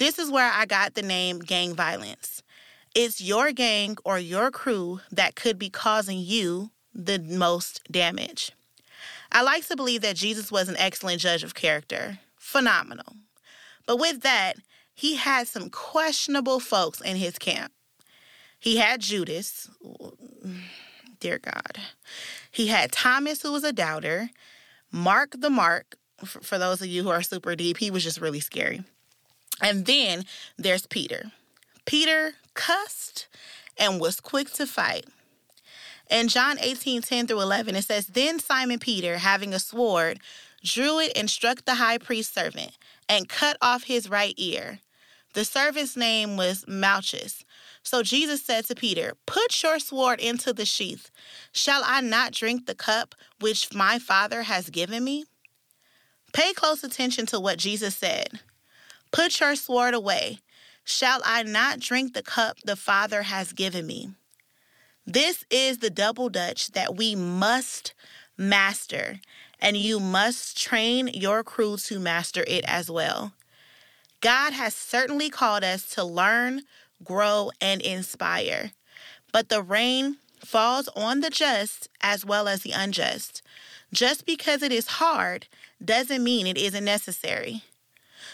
This 0.00 0.18
is 0.18 0.30
where 0.30 0.50
I 0.50 0.64
got 0.64 0.94
the 0.94 1.02
name 1.02 1.40
gang 1.40 1.74
violence. 1.74 2.42
It's 2.94 3.20
your 3.20 3.52
gang 3.52 3.98
or 4.02 4.18
your 4.18 4.50
crew 4.50 5.00
that 5.12 5.36
could 5.36 5.58
be 5.58 5.68
causing 5.68 6.18
you 6.18 6.70
the 6.94 7.18
most 7.18 7.82
damage. 7.92 8.52
I 9.30 9.42
like 9.42 9.66
to 9.66 9.76
believe 9.76 10.00
that 10.00 10.16
Jesus 10.16 10.50
was 10.50 10.70
an 10.70 10.76
excellent 10.78 11.20
judge 11.20 11.44
of 11.44 11.54
character. 11.54 12.18
Phenomenal. 12.38 13.12
But 13.86 13.98
with 13.98 14.22
that, 14.22 14.54
he 14.94 15.16
had 15.16 15.48
some 15.48 15.68
questionable 15.68 16.60
folks 16.60 17.02
in 17.02 17.16
his 17.16 17.38
camp. 17.38 17.70
He 18.58 18.78
had 18.78 19.02
Judas, 19.02 19.68
dear 21.20 21.38
God. 21.38 21.78
He 22.50 22.68
had 22.68 22.90
Thomas, 22.90 23.42
who 23.42 23.52
was 23.52 23.64
a 23.64 23.72
doubter, 23.72 24.30
Mark 24.90 25.34
the 25.38 25.50
Mark. 25.50 25.96
For 26.24 26.56
those 26.56 26.80
of 26.80 26.88
you 26.88 27.02
who 27.02 27.10
are 27.10 27.20
super 27.20 27.54
deep, 27.54 27.76
he 27.76 27.90
was 27.90 28.02
just 28.02 28.18
really 28.18 28.40
scary. 28.40 28.82
And 29.60 29.86
then 29.86 30.24
there's 30.56 30.86
Peter. 30.86 31.32
Peter 31.84 32.34
cussed 32.54 33.26
and 33.76 34.00
was 34.00 34.20
quick 34.20 34.52
to 34.54 34.66
fight. 34.66 35.06
In 36.10 36.28
John 36.28 36.58
18 36.60 37.02
10 37.02 37.26
through 37.26 37.40
11, 37.40 37.76
it 37.76 37.84
says, 37.84 38.06
Then 38.06 38.38
Simon 38.38 38.78
Peter, 38.78 39.18
having 39.18 39.54
a 39.54 39.58
sword, 39.58 40.18
drew 40.64 40.98
it 40.98 41.12
and 41.16 41.30
struck 41.30 41.64
the 41.64 41.76
high 41.76 41.98
priest's 41.98 42.34
servant 42.34 42.76
and 43.08 43.28
cut 43.28 43.56
off 43.62 43.84
his 43.84 44.10
right 44.10 44.34
ear. 44.36 44.80
The 45.34 45.44
servant's 45.44 45.96
name 45.96 46.36
was 46.36 46.64
Malchus. 46.66 47.44
So 47.82 48.02
Jesus 48.02 48.42
said 48.42 48.64
to 48.66 48.74
Peter, 48.74 49.14
Put 49.26 49.62
your 49.62 49.78
sword 49.78 50.20
into 50.20 50.52
the 50.52 50.64
sheath. 50.64 51.10
Shall 51.52 51.82
I 51.84 52.00
not 52.00 52.32
drink 52.32 52.66
the 52.66 52.74
cup 52.74 53.14
which 53.38 53.72
my 53.72 53.98
Father 53.98 54.42
has 54.42 54.70
given 54.70 55.04
me? 55.04 55.24
Pay 56.32 56.52
close 56.52 56.84
attention 56.84 57.26
to 57.26 57.40
what 57.40 57.58
Jesus 57.58 57.96
said. 57.96 58.40
Put 59.12 59.40
your 59.40 59.56
sword 59.56 59.94
away. 59.94 60.38
Shall 60.84 61.20
I 61.24 61.42
not 61.42 61.80
drink 61.80 62.14
the 62.14 62.22
cup 62.22 62.58
the 62.64 62.76
Father 62.76 63.22
has 63.22 63.52
given 63.52 63.86
me? 63.86 64.10
This 65.06 65.44
is 65.50 65.78
the 65.78 65.90
double 65.90 66.28
dutch 66.28 66.72
that 66.72 66.96
we 66.96 67.14
must 67.14 67.94
master, 68.36 69.20
and 69.60 69.76
you 69.76 69.98
must 69.98 70.56
train 70.60 71.08
your 71.08 71.42
crew 71.42 71.76
to 71.76 71.98
master 71.98 72.44
it 72.46 72.64
as 72.66 72.90
well. 72.90 73.32
God 74.20 74.52
has 74.52 74.74
certainly 74.74 75.30
called 75.30 75.64
us 75.64 75.88
to 75.94 76.04
learn, 76.04 76.62
grow, 77.02 77.50
and 77.60 77.80
inspire, 77.80 78.72
but 79.32 79.48
the 79.48 79.62
rain 79.62 80.18
falls 80.44 80.88
on 80.94 81.20
the 81.20 81.30
just 81.30 81.88
as 82.00 82.24
well 82.24 82.48
as 82.48 82.62
the 82.62 82.72
unjust. 82.72 83.42
Just 83.92 84.24
because 84.24 84.62
it 84.62 84.72
is 84.72 84.86
hard 84.86 85.48
doesn't 85.84 86.22
mean 86.22 86.46
it 86.46 86.58
isn't 86.58 86.84
necessary. 86.84 87.64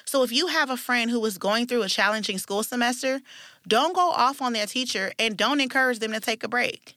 So 0.07 0.23
if 0.23 0.33
you 0.33 0.47
have 0.47 0.71
a 0.71 0.77
friend 0.77 1.11
who 1.11 1.25
is 1.25 1.37
going 1.37 1.67
through 1.67 1.83
a 1.83 1.89
challenging 1.89 2.39
school 2.39 2.63
semester, 2.63 3.21
don't 3.67 3.95
go 3.95 4.11
off 4.11 4.41
on 4.41 4.53
their 4.53 4.67
teacher 4.67 5.13
and 5.19 5.37
don't 5.37 5.61
encourage 5.61 5.99
them 5.99 6.13
to 6.13 6.21
take 6.21 6.45
a 6.45 6.49
break. 6.49 6.95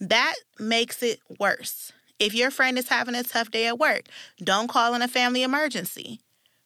That 0.00 0.34
makes 0.58 1.02
it 1.02 1.20
worse. 1.38 1.92
If 2.18 2.34
your 2.34 2.50
friend 2.50 2.78
is 2.78 2.88
having 2.88 3.14
a 3.14 3.22
tough 3.22 3.50
day 3.50 3.66
at 3.66 3.78
work, 3.78 4.04
don't 4.42 4.68
call 4.68 4.94
in 4.94 5.02
a 5.02 5.08
family 5.08 5.42
emergency. 5.42 6.20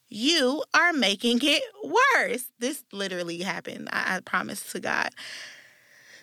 You 0.08 0.62
are 0.72 0.92
making 0.92 1.40
it 1.42 1.64
worse. 1.82 2.44
This 2.60 2.84
literally 2.92 3.38
happened. 3.38 3.88
I, 3.90 4.16
I 4.16 4.20
promise 4.20 4.62
to 4.72 4.80
God. 4.80 5.10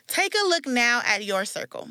Take 0.08 0.34
a 0.34 0.48
look 0.48 0.66
now 0.66 1.02
at 1.06 1.26
your 1.26 1.44
circle. 1.44 1.90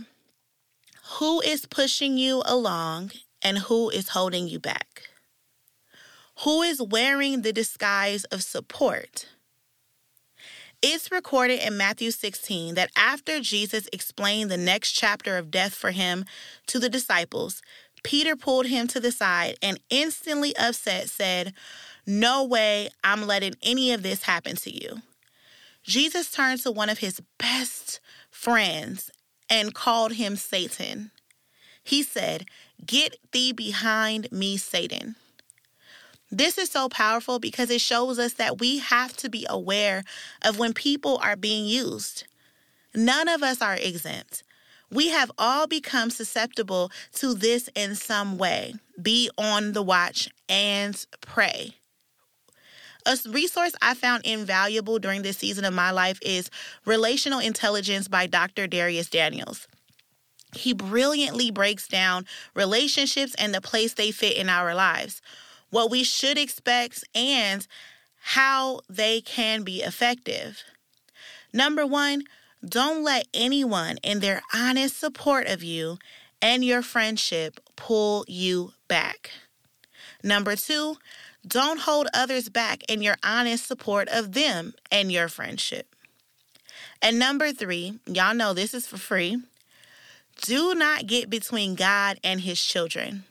Who 1.18 1.42
is 1.42 1.66
pushing 1.66 2.16
you 2.16 2.42
along 2.46 3.12
and 3.42 3.58
who 3.58 3.90
is 3.90 4.10
holding 4.10 4.48
you 4.48 4.58
back? 4.58 5.09
Who 6.42 6.62
is 6.62 6.80
wearing 6.80 7.42
the 7.42 7.52
disguise 7.52 8.24
of 8.24 8.42
support. 8.42 9.26
It's 10.82 11.12
recorded 11.12 11.60
in 11.66 11.76
Matthew 11.76 12.10
16 12.10 12.74
that 12.76 12.90
after 12.96 13.40
Jesus 13.40 13.86
explained 13.92 14.50
the 14.50 14.56
next 14.56 14.92
chapter 14.92 15.36
of 15.36 15.50
death 15.50 15.74
for 15.74 15.90
him 15.90 16.24
to 16.68 16.78
the 16.78 16.88
disciples, 16.88 17.60
Peter 18.02 18.34
pulled 18.34 18.66
him 18.66 18.86
to 18.86 19.00
the 19.00 19.12
side 19.12 19.56
and 19.60 19.78
instantly 19.90 20.56
upset 20.56 21.10
said, 21.10 21.52
No 22.06 22.42
way 22.44 22.88
I'm 23.04 23.26
letting 23.26 23.54
any 23.62 23.92
of 23.92 24.02
this 24.02 24.22
happen 24.22 24.56
to 24.56 24.70
you. 24.70 25.02
Jesus 25.82 26.30
turned 26.30 26.60
to 26.62 26.70
one 26.70 26.88
of 26.88 26.98
his 26.98 27.20
best 27.38 28.00
friends 28.30 29.10
and 29.50 29.74
called 29.74 30.12
him 30.12 30.36
Satan. 30.36 31.10
He 31.82 32.02
said, 32.02 32.46
Get 32.86 33.18
thee 33.32 33.52
behind 33.52 34.32
me, 34.32 34.56
Satan. 34.56 35.16
This 36.30 36.58
is 36.58 36.70
so 36.70 36.88
powerful 36.88 37.40
because 37.40 37.70
it 37.70 37.80
shows 37.80 38.18
us 38.18 38.34
that 38.34 38.60
we 38.60 38.78
have 38.78 39.16
to 39.18 39.28
be 39.28 39.46
aware 39.50 40.04
of 40.42 40.58
when 40.58 40.72
people 40.72 41.18
are 41.22 41.36
being 41.36 41.66
used. 41.66 42.24
None 42.94 43.28
of 43.28 43.42
us 43.42 43.60
are 43.60 43.74
exempt. 43.74 44.44
We 44.92 45.08
have 45.08 45.30
all 45.38 45.66
become 45.66 46.10
susceptible 46.10 46.90
to 47.14 47.34
this 47.34 47.68
in 47.74 47.94
some 47.94 48.38
way. 48.38 48.74
Be 49.00 49.30
on 49.38 49.72
the 49.72 49.82
watch 49.82 50.28
and 50.48 51.04
pray. 51.20 51.74
A 53.06 53.16
resource 53.28 53.72
I 53.80 53.94
found 53.94 54.24
invaluable 54.24 54.98
during 54.98 55.22
this 55.22 55.38
season 55.38 55.64
of 55.64 55.72
my 55.72 55.90
life 55.90 56.18
is 56.22 56.50
Relational 56.84 57.38
Intelligence 57.38 58.08
by 58.08 58.26
Dr. 58.26 58.68
Dharius 58.68 59.08
Daniels. 59.08 59.66
He 60.54 60.74
brilliantly 60.74 61.50
breaks 61.50 61.88
down 61.88 62.26
relationships 62.54 63.34
and 63.36 63.54
the 63.54 63.60
place 63.60 63.94
they 63.94 64.10
fit 64.10 64.36
in 64.36 64.48
our 64.48 64.74
lives 64.74 65.22
what 65.70 65.90
we 65.90 66.04
should 66.04 66.38
expect, 66.38 67.04
and 67.14 67.66
how 68.20 68.80
they 68.88 69.20
can 69.20 69.62
be 69.62 69.82
effective. 69.82 70.62
Number 71.52 71.86
one, 71.86 72.24
don't 72.66 73.02
let 73.02 73.26
anyone 73.32 73.96
in 74.02 74.20
their 74.20 74.42
honest 74.54 74.98
support 74.98 75.46
of 75.46 75.62
you 75.62 75.98
and 76.42 76.64
your 76.64 76.82
friendship 76.82 77.58
pull 77.76 78.24
you 78.28 78.72
back. 78.88 79.30
Number 80.22 80.56
two, 80.56 80.96
don't 81.46 81.80
hold 81.80 82.08
others 82.12 82.50
back 82.50 82.82
in 82.88 83.02
your 83.02 83.16
honest 83.22 83.66
support 83.66 84.08
of 84.08 84.32
them 84.32 84.74
and 84.92 85.10
your 85.10 85.28
friendship. 85.28 85.94
And 87.00 87.18
number 87.18 87.52
three, 87.52 87.98
y'all 88.06 88.34
know 88.34 88.52
this 88.52 88.74
is 88.74 88.86
for 88.86 88.98
free. 88.98 89.38
Do 90.42 90.74
not 90.74 91.06
get 91.06 91.30
between 91.30 91.74
God 91.74 92.18
and 92.22 92.42
his 92.42 92.62
children. 92.62 93.24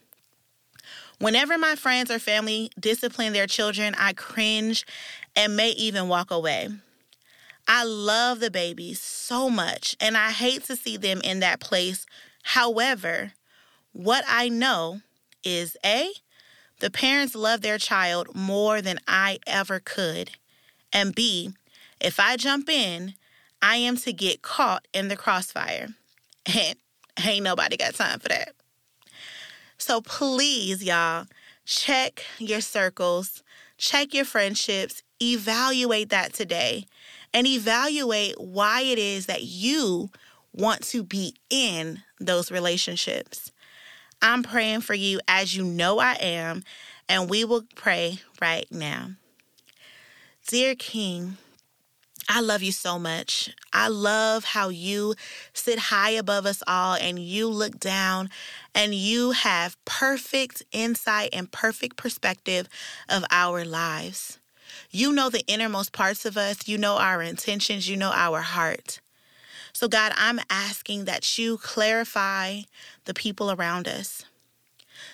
Whenever 1.19 1.58
my 1.58 1.75
friends 1.75 2.10
or 2.10 2.17
family 2.17 2.71
discipline 2.79 3.34
their 3.34 3.47
children, 3.47 3.93
I 3.97 4.13
cringe 4.13 4.86
and 5.36 5.55
may 5.55 5.71
even 5.71 6.08
walk 6.08 6.32
away. 6.32 6.69
I 7.67 7.84
love 7.84 8.39
the 8.39 8.49
babies 8.49 9.01
so 9.01 9.49
much 9.49 9.95
and 9.99 10.17
I 10.17 10.32
hate 10.32 10.63
to 10.65 10.75
see 10.75 10.97
them 10.97 11.19
in 11.23 11.41
that 11.41 11.60
place. 11.60 12.05
However, 12.43 13.34
what 13.91 14.23
I 14.27 14.49
know 14.49 15.01
is 15.43 15.75
A, 15.86 16.12
the 16.79 16.89
parents 16.89 17.36
love 17.36 17.62
their 17.62 17.77
child 17.77 18.34
more 18.34 18.82
than 18.82 18.99
I 19.08 19.39
ever 19.45 19.82
could. 19.82 20.32
And 20.93 21.13
B, 21.13 21.51
if 21.99 22.19
I 22.19 22.38
jump 22.38 22.69
in, 22.69 23.15
I 23.62 23.75
am 23.75 23.97
to 23.97 24.13
get 24.13 24.41
caught 24.41 24.88
in 24.93 25.10
the 25.10 25.17
crossfire. 25.17 25.89
And 27.17 27.27
ain't 27.27 27.43
nobody 27.43 27.75
got 27.75 27.95
time 27.95 28.19
for 28.19 28.29
that. 28.29 28.53
So 29.80 30.02
please, 30.02 30.84
y'all, 30.84 31.26
check 31.65 32.24
your 32.38 32.60
circles, 32.60 33.42
check 33.78 34.13
your 34.13 34.26
friendships, 34.26 35.02
evaluate 35.22 36.10
that 36.10 36.34
today, 36.34 36.86
and 37.34 37.48
evaluate 37.48 38.39
why 38.39 38.82
it 38.82 39.00
is 39.00 39.26
that 39.28 39.44
you 39.44 40.10
want 40.54 40.84
to 40.84 41.02
be 41.02 41.34
in 41.50 42.04
those 42.20 42.52
relationships. 42.52 43.52
I'm 44.22 44.44
praying 44.44 44.82
for 44.82 44.94
you 44.94 45.22
as 45.30 45.56
you 45.56 45.63
know 45.63 46.00
I 46.00 46.13
am, 46.15 46.63
and 47.08 47.30
we 47.30 47.46
will 47.46 47.63
pray 47.74 48.20
right 48.42 48.68
now. 48.70 49.12
Dear 50.46 50.76
King, 50.76 51.38
I 52.32 52.42
love 52.42 52.62
you 52.62 52.72
so 52.72 53.00
much. 53.00 53.50
I 53.74 53.88
love 53.88 54.44
how 54.44 54.70
you 54.70 55.15
sit 55.54 55.80
high 55.80 56.12
above 56.12 56.46
us 56.46 56.62
all 56.68 56.94
and 56.94 57.18
you 57.18 57.48
look 57.48 57.80
down 57.80 58.30
and 58.73 58.93
you 58.93 59.32
have 59.32 59.77
perfect 59.86 60.63
insight 60.71 61.29
and 61.34 61.51
perfect 61.51 61.97
perspective 61.97 62.67
of 63.08 63.23
our 63.32 63.65
lives. 63.65 64.39
You 64.91 65.12
know 65.12 65.29
the 65.29 65.45
innermost 65.47 65.91
parts 65.91 66.25
of 66.25 66.38
us, 66.38 66.67
you 66.67 66.77
know 66.77 66.97
our 66.97 67.21
intentions, 67.21 67.89
you 67.89 67.97
know 67.97 68.12
our 68.13 68.41
heart. 68.41 69.01
So, 69.73 69.88
God, 69.88 70.13
I'm 70.15 70.39
asking 70.49 71.05
that 71.05 71.38
you 71.38 71.58
clarify 71.58 72.62
the 73.05 73.13
people 73.13 73.51
around 73.51 73.88
us. 73.88 74.25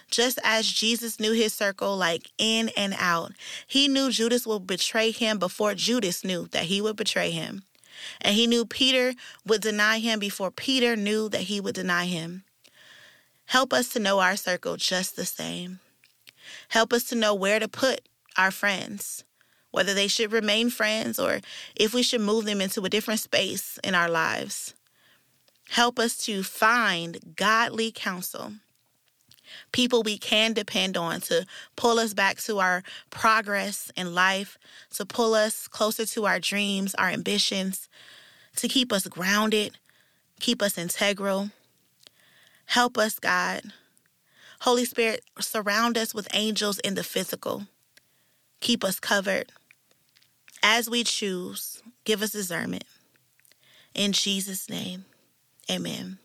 Just 0.09 0.39
as 0.43 0.67
Jesus 0.67 1.19
knew 1.19 1.33
his 1.33 1.53
circle 1.53 1.97
like 1.97 2.31
in 2.37 2.69
and 2.77 2.95
out, 2.97 3.33
he 3.67 3.87
knew 3.87 4.11
Judas 4.11 4.47
would 4.47 4.67
betray 4.67 5.11
him 5.11 5.37
before 5.37 5.75
Judas 5.75 6.23
knew 6.23 6.47
that 6.51 6.65
he 6.65 6.81
would 6.81 6.95
betray 6.95 7.31
him. 7.31 7.63
And 8.21 8.35
he 8.35 8.47
knew 8.47 8.65
Peter 8.65 9.13
would 9.45 9.61
deny 9.61 9.99
him 9.99 10.19
before 10.19 10.51
Peter 10.51 10.95
knew 10.95 11.29
that 11.29 11.41
he 11.41 11.59
would 11.59 11.75
deny 11.75 12.05
him. 12.05 12.43
Help 13.45 13.73
us 13.73 13.89
to 13.89 13.99
know 13.99 14.19
our 14.19 14.35
circle 14.35 14.77
just 14.77 15.15
the 15.15 15.25
same. 15.25 15.79
Help 16.69 16.93
us 16.93 17.03
to 17.05 17.15
know 17.15 17.33
where 17.33 17.59
to 17.59 17.67
put 17.67 18.01
our 18.37 18.51
friends, 18.51 19.23
whether 19.71 19.93
they 19.93 20.07
should 20.07 20.31
remain 20.31 20.69
friends 20.69 21.19
or 21.19 21.41
if 21.75 21.93
we 21.93 22.03
should 22.03 22.21
move 22.21 22.45
them 22.45 22.61
into 22.61 22.81
a 22.83 22.89
different 22.89 23.19
space 23.19 23.79
in 23.83 23.95
our 23.95 24.09
lives. 24.09 24.73
Help 25.69 25.99
us 25.99 26.17
to 26.17 26.43
find 26.43 27.35
godly 27.35 27.91
counsel 27.91 28.53
people 29.71 30.03
we 30.03 30.17
can 30.17 30.53
depend 30.53 30.97
on 30.97 31.21
to 31.21 31.45
pull 31.75 31.99
us 31.99 32.13
back 32.13 32.37
to 32.37 32.59
our 32.59 32.83
progress 33.09 33.91
in 33.95 34.13
life, 34.13 34.57
to 34.91 35.05
pull 35.05 35.33
us 35.33 35.67
closer 35.67 36.05
to 36.05 36.25
our 36.25 36.39
dreams, 36.39 36.95
our 36.95 37.09
ambitions, 37.09 37.89
to 38.55 38.67
keep 38.67 38.91
us 38.91 39.07
grounded, 39.07 39.77
keep 40.39 40.61
us 40.61 40.77
integral. 40.77 41.49
Help 42.65 42.97
us, 42.97 43.19
God. 43.19 43.61
Holy 44.61 44.85
Spirit, 44.85 45.23
surround 45.39 45.97
us 45.97 46.13
with 46.13 46.27
angels 46.33 46.79
in 46.79 46.95
the 46.95 47.03
physical. 47.03 47.67
Keep 48.61 48.83
us 48.83 48.99
covered. 48.99 49.51
As 50.63 50.89
we 50.89 51.03
choose, 51.03 51.83
give 52.03 52.21
us 52.21 52.31
discernment. 52.31 52.85
In 53.93 54.11
Jesus' 54.11 54.69
name, 54.69 55.05
amen. 55.69 56.17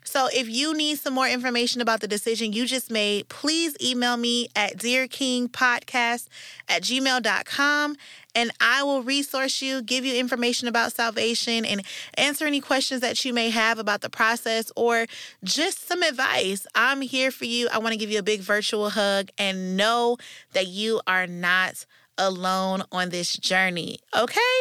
So 0.05 0.29
if 0.33 0.49
you 0.49 0.75
need 0.75 1.01
some 1.01 1.13
more 1.13 1.29
information 1.29 1.81
about 1.81 2.01
the 2.01 2.07
decision 2.07 2.53
you 2.53 2.67
just 2.67 2.93
made, 2.93 3.29
please 3.29 3.77
email 3.83 4.17
me 4.17 4.49
at 4.55 4.77
dearkingpodcast 4.79 6.29
at 6.69 6.83
gmail.com 6.83 7.97
and 8.38 8.53
I 8.61 8.85
will 8.85 9.03
resource 9.03 9.61
you, 9.61 9.83
give 9.83 10.05
you 10.05 10.14
information 10.14 10.68
about 10.68 10.92
salvation, 10.92 11.64
and 11.64 11.83
answer 12.14 12.46
any 12.46 12.61
questions 12.61 13.01
that 13.01 13.24
you 13.24 13.35
may 13.35 13.51
have 13.51 13.81
about 13.81 14.01
the 14.01 14.09
process 14.09 14.70
or 14.77 15.07
just 15.42 15.88
some 15.88 16.05
advice. 16.05 16.64
I'm 16.72 17.01
here 17.01 17.33
for 17.33 17.46
you. 17.46 17.68
I 17.72 17.79
want 17.79 17.94
to 17.94 17.98
give 17.98 18.12
you 18.12 18.20
a 18.20 18.22
big 18.22 18.40
virtual 18.40 18.90
hug 18.90 19.31
and 19.38 19.77
know 19.77 20.18
that 20.53 20.68
you 20.68 21.01
are 21.09 21.27
not 21.27 21.85
alone 22.16 22.85
on 22.92 23.09
this 23.09 23.37
journey, 23.37 23.98
okay? 24.16 24.59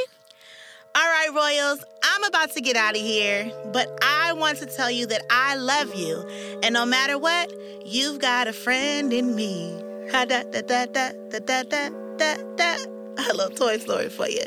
All 0.95 1.03
right, 1.03 1.29
Royals, 1.31 1.85
I'm 2.03 2.23
about 2.23 2.53
to 2.53 2.61
get 2.61 2.75
out 2.75 2.95
of 2.95 3.01
here, 3.01 3.51
but 3.71 3.95
I 4.01 4.33
want 4.33 4.57
to 4.57 4.65
tell 4.65 4.89
you 4.89 5.05
that 5.05 5.21
I 5.29 5.55
love 5.55 5.93
you. 5.93 6.27
And 6.63 6.73
no 6.73 6.87
matter 6.87 7.19
what, 7.19 7.53
you've 7.85 8.17
got 8.19 8.47
a 8.47 8.53
friend 8.53 9.13
in 9.13 9.35
me. 9.35 9.79
Ha 10.11 10.25
da 10.25 10.41
da 10.41 10.61
da 10.61 10.85
da 10.87 11.11
da 11.29 11.61
da 11.61 11.89
da 12.17 12.37
da. 12.55 12.96
A 13.31 13.33
little 13.33 13.55
Toy 13.55 13.77
Story 13.79 14.09
for 14.09 14.27
you. 14.27 14.43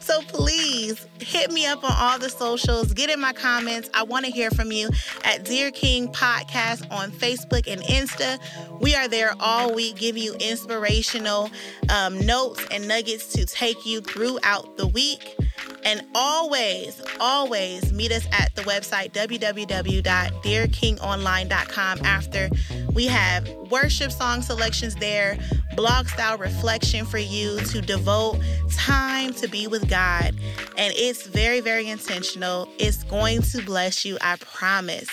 So 0.00 0.20
please 0.22 1.06
hit 1.20 1.50
me 1.50 1.66
up 1.66 1.84
on 1.84 1.92
all 1.94 2.18
the 2.18 2.30
socials. 2.30 2.92
Get 2.92 3.10
in 3.10 3.20
my 3.20 3.32
comments. 3.32 3.90
I 3.92 4.02
want 4.02 4.24
to 4.24 4.30
hear 4.30 4.50
from 4.50 4.72
you 4.72 4.88
at 5.24 5.44
Dear 5.44 5.70
King 5.70 6.08
Podcast 6.08 6.90
on 6.90 7.10
Facebook 7.10 7.70
and 7.70 7.82
Insta. 7.82 8.40
We 8.80 8.94
are 8.94 9.08
there 9.08 9.34
all 9.40 9.74
week, 9.74 9.96
give 9.96 10.16
you 10.16 10.34
inspirational 10.34 11.50
um, 11.90 12.24
notes 12.24 12.64
and 12.70 12.88
nuggets 12.88 13.32
to 13.34 13.44
take 13.44 13.84
you 13.84 14.00
throughout 14.00 14.76
the 14.76 14.86
week. 14.86 15.36
And 15.84 16.06
always, 16.14 17.02
always 17.20 17.92
meet 17.92 18.12
us 18.12 18.26
at 18.32 18.54
the 18.54 18.62
website 18.62 19.12
www.dearkingonline.com 19.12 21.98
after 22.04 22.48
we 22.92 23.06
have 23.06 23.48
worship 23.70 24.12
song 24.12 24.40
selections 24.40 24.94
there, 24.96 25.36
blog 25.76 26.08
style 26.08 26.38
reflection 26.38 27.04
for 27.04 27.18
you 27.18 27.60
to 27.60 27.80
devote 27.80 28.40
time 28.70 29.34
to 29.34 29.48
be 29.48 29.66
with 29.66 29.88
God. 29.88 30.34
And 30.78 30.94
it's 30.96 31.26
very, 31.26 31.60
very 31.60 31.88
intentional. 31.88 32.68
It's 32.78 33.02
going 33.04 33.42
to 33.42 33.62
bless 33.62 34.04
you, 34.04 34.18
I 34.20 34.36
promise. 34.36 35.08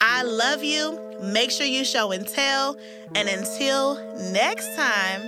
I 0.00 0.22
love 0.22 0.62
you. 0.62 0.98
Make 1.20 1.50
sure 1.50 1.66
you 1.66 1.84
show 1.84 2.12
and 2.12 2.26
tell. 2.26 2.78
And 3.14 3.28
until 3.28 3.96
next 4.32 4.74
time, 4.76 5.22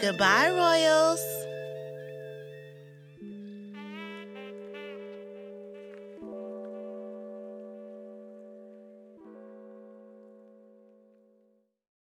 goodbye, 0.00 0.50
Royals. 0.50 1.47